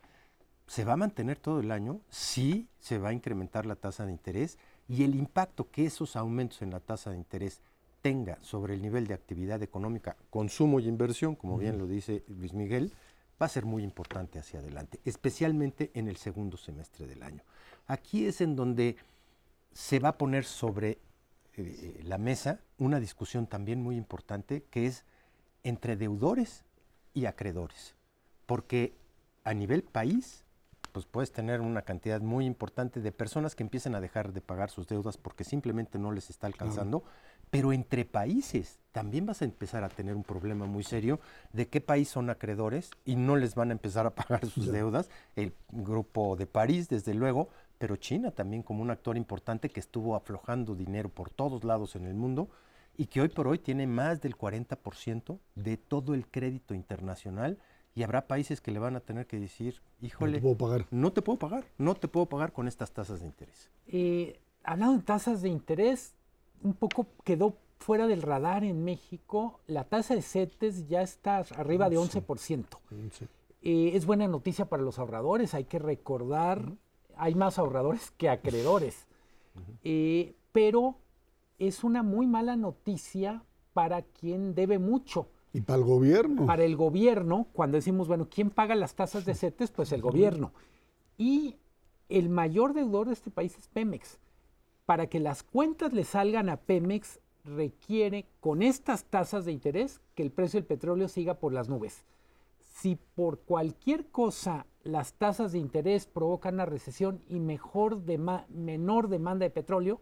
[0.67, 4.11] se va a mantener todo el año, sí se va a incrementar la tasa de
[4.11, 7.61] interés y el impacto que esos aumentos en la tasa de interés
[8.03, 12.53] tenga sobre el nivel de actividad económica, consumo y inversión, como bien lo dice Luis
[12.53, 12.93] Miguel,
[13.41, 17.43] va a ser muy importante hacia adelante, especialmente en el segundo semestre del año.
[17.87, 18.95] Aquí es en donde
[19.73, 20.99] se va a poner sobre
[21.57, 25.05] eh, la mesa una discusión también muy importante que es
[25.63, 26.63] entre deudores
[27.13, 27.95] y acreedores,
[28.45, 28.93] porque
[29.43, 30.43] a nivel país
[30.91, 34.69] pues puedes tener una cantidad muy importante de personas que empiecen a dejar de pagar
[34.69, 37.03] sus deudas porque simplemente no les está alcanzando,
[37.55, 41.21] pero entre países también vas a empezar a tener un problema muy serio
[41.53, 45.09] de qué país son acreedores y no les van a empezar a pagar sus deudas.
[45.37, 47.47] El grupo de París, desde luego,
[47.77, 52.07] pero China también como un actor importante que estuvo aflojando dinero por todos lados en
[52.07, 52.49] el mundo
[52.97, 57.57] y que hoy por hoy tiene más del 40% de todo el crédito internacional
[57.93, 60.85] y habrá países que le van a tener que decir, híjole, no te puedo pagar,
[60.91, 63.71] no te puedo pagar, no te puedo pagar con estas tasas de interés.
[63.87, 66.15] Eh, hablando de tasas de interés,
[66.63, 71.89] un poco quedó fuera del radar en México, la tasa de CETES ya está arriba
[71.89, 72.65] de 11%.
[73.61, 76.73] Eh, es buena noticia para los ahorradores, hay que recordar,
[77.15, 79.07] hay más ahorradores que acreedores,
[79.83, 80.95] eh, pero
[81.59, 83.43] es una muy mala noticia
[83.73, 85.27] para quien debe mucho.
[85.53, 86.45] Y para el gobierno.
[86.45, 89.71] Para el gobierno, cuando decimos, bueno, ¿quién paga las tasas de CETES?
[89.71, 90.51] Pues el gobierno.
[91.17, 91.55] Y
[92.09, 94.19] el mayor deudor de este país es Pemex.
[94.85, 100.23] Para que las cuentas le salgan a Pemex, requiere con estas tasas de interés que
[100.23, 102.05] el precio del petróleo siga por las nubes.
[102.59, 108.01] Si por cualquier cosa las tasas de interés provocan una recesión y mejor
[108.49, 110.01] menor demanda de petróleo,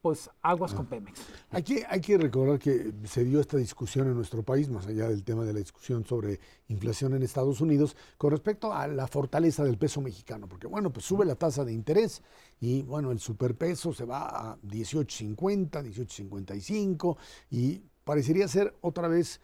[0.00, 1.20] pues aguas con Pemex.
[1.50, 5.08] Hay que, hay que recordar que se dio esta discusión en nuestro país, más allá
[5.08, 9.64] del tema de la discusión sobre inflación en Estados Unidos, con respecto a la fortaleza
[9.64, 12.22] del peso mexicano, porque bueno, pues sube la tasa de interés
[12.60, 17.16] y bueno, el superpeso se va a 18.50, 18.55
[17.50, 19.40] y parecería ser otra vez,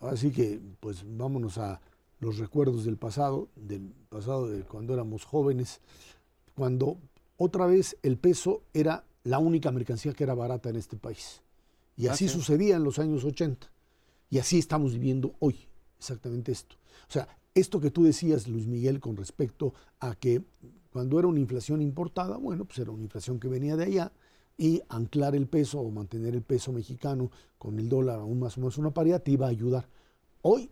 [0.00, 1.80] así que pues vámonos a
[2.18, 5.80] los recuerdos del pasado, del pasado de cuando éramos jóvenes,
[6.54, 6.98] cuando
[7.36, 11.42] otra vez el peso era la única mercancía que era barata en este país.
[11.96, 13.70] Y así sucedía en los años 80.
[14.30, 15.56] Y así estamos viviendo hoy,
[15.98, 16.76] exactamente esto.
[17.08, 20.42] O sea, esto que tú decías, Luis Miguel, con respecto a que
[20.92, 24.12] cuando era una inflación importada, bueno, pues era una inflación que venía de allá,
[24.58, 28.60] y anclar el peso o mantener el peso mexicano con el dólar aún más o
[28.60, 29.86] menos una paridad te iba a ayudar.
[30.42, 30.70] Hoy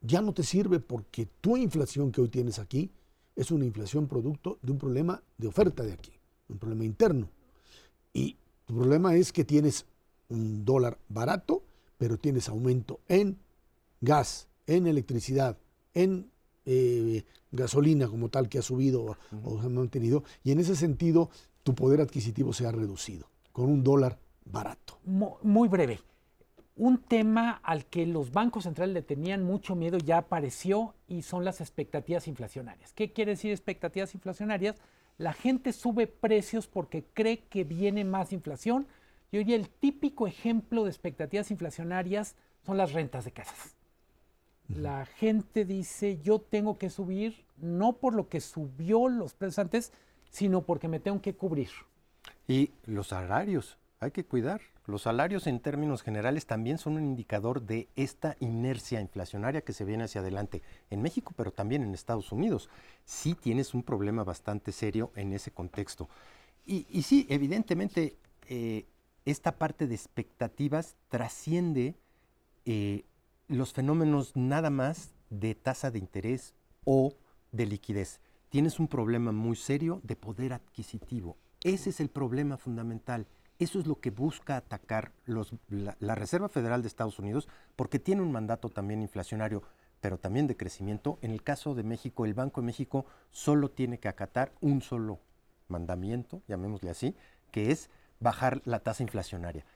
[0.00, 2.90] ya no te sirve porque tu inflación que hoy tienes aquí
[3.36, 6.12] es una inflación producto de un problema de oferta de aquí,
[6.48, 7.28] un problema interno.
[8.12, 8.36] Y
[8.66, 9.86] tu problema es que tienes
[10.28, 11.62] un dólar barato,
[11.98, 13.38] pero tienes aumento en
[14.00, 15.58] gas, en electricidad,
[15.94, 16.30] en
[16.66, 20.24] eh, gasolina como tal que ha subido o, se ha mantenido.
[20.44, 21.30] Y en ese sentido,
[21.62, 24.98] tu poder adquisitivo se ha reducido con un dólar barato.
[25.04, 26.00] Muy breve.
[26.76, 31.44] Un tema al que los bancos centrales le tenían mucho miedo ya apareció y son
[31.44, 32.92] las expectativas inflacionarias.
[32.94, 34.76] ¿Qué quiere decir expectativas inflacionarias?
[35.20, 38.86] La gente sube precios porque cree que viene más inflación.
[39.30, 43.76] Y hoy el típico ejemplo de expectativas inflacionarias son las rentas de casas.
[44.66, 49.92] La gente dice, yo tengo que subir no por lo que subió los precios antes,
[50.30, 51.68] sino porque me tengo que cubrir.
[52.48, 54.62] Y los salarios, hay que cuidar.
[54.86, 59.84] Los salarios en términos generales también son un indicador de esta inercia inflacionaria que se
[59.84, 62.70] viene hacia adelante en México, pero también en Estados Unidos.
[63.04, 66.08] Sí tienes un problema bastante serio en ese contexto.
[66.64, 68.16] Y, sí, evidentemente,
[68.48, 68.86] eh,
[69.24, 71.96] esta parte de expectativas trasciende
[72.64, 73.04] eh,
[73.48, 77.14] los fenómenos nada más de tasa de interés o
[77.52, 78.20] de liquidez.
[78.48, 81.36] Tienes un problema muy serio de poder adquisitivo.
[81.64, 83.26] Ese es el problema fundamental
[83.60, 87.46] eso es lo que busca atacar la, Reserva Federal de Estados Unidos,
[87.76, 89.62] porque tiene un mandato también inflacionario,
[90.00, 91.18] pero también de crecimiento.
[91.20, 95.20] En el caso de México, el Banco de México solo tiene que acatar un solo
[95.68, 97.14] mandamiento, llamémosle así,
[97.52, 99.66] que es bajar la tasa inflacionaria.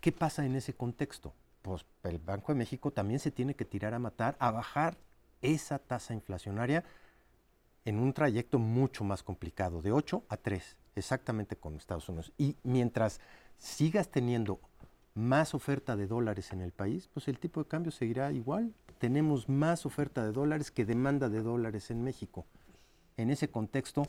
[0.00, 1.34] ¿Qué pasa en ese contexto?
[1.60, 4.96] Pues el Banco de México también se tiene que tirar a matar a bajar
[5.42, 6.84] esa tasa inflacionaria
[7.84, 12.32] en un trayecto mucho más complicado, de 8 a 3 exactamente con Estados Unidos.
[12.36, 13.20] Y mientras
[13.58, 14.60] sigas teniendo
[15.14, 18.72] más oferta de dólares en el país, pues el tipo de cambio seguirá igual.
[18.98, 22.46] Tenemos más oferta de dólares que demanda de dólares en México.
[23.16, 24.04] En ese contexto,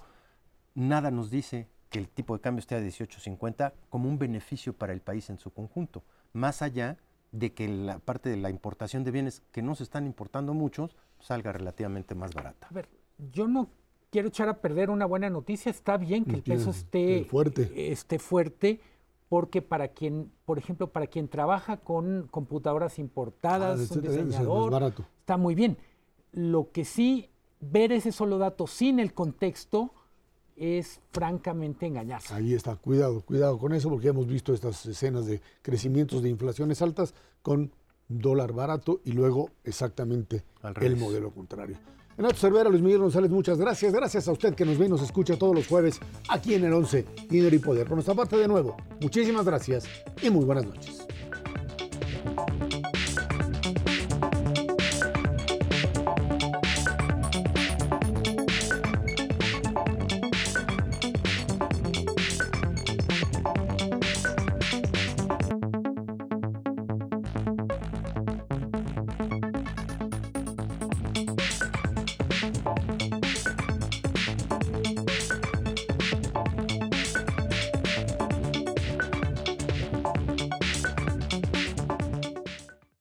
[0.76, 4.94] nada nos dice que el tipo de cambio esté a 18.50 como un beneficio para
[4.94, 6.04] el país en su conjunto,
[6.34, 6.98] más allá
[7.32, 10.96] de que la parte de la importación de bienes que no se están importando muchos
[11.20, 12.68] salga relativamente más barata.
[12.70, 12.90] A ver,
[13.32, 13.70] yo no
[14.10, 15.70] quiero echar a perder una buena noticia.
[15.70, 17.92] Está bien que el peso esté fuerte.
[17.92, 18.80] esté fuerte,
[19.30, 25.06] porque para quien, por ejemplo, para quien trabaja con computadoras importadas, Ah, un diseñador, barato.
[25.20, 25.78] está muy bien.
[26.34, 29.92] Lo que sí, ver ese solo dato sin el contexto
[30.58, 32.34] es francamente engañarse.
[32.34, 36.82] Ahí está, cuidado, cuidado con eso, porque hemos visto estas escenas de crecimientos de inflaciones
[36.82, 37.72] altas con
[38.10, 40.44] dólar barato y luego exactamente
[40.82, 41.78] el modelo contrario.
[42.22, 43.92] Renato Cervera, Luis Miguel González, muchas gracias.
[43.92, 46.00] Gracias a usted que nos ve y nos escucha todos los jueves
[46.30, 47.88] aquí en el 11, Dinero y Poder.
[47.88, 49.86] Por nuestra parte, de nuevo, muchísimas gracias
[50.22, 51.08] y muy buenas noches.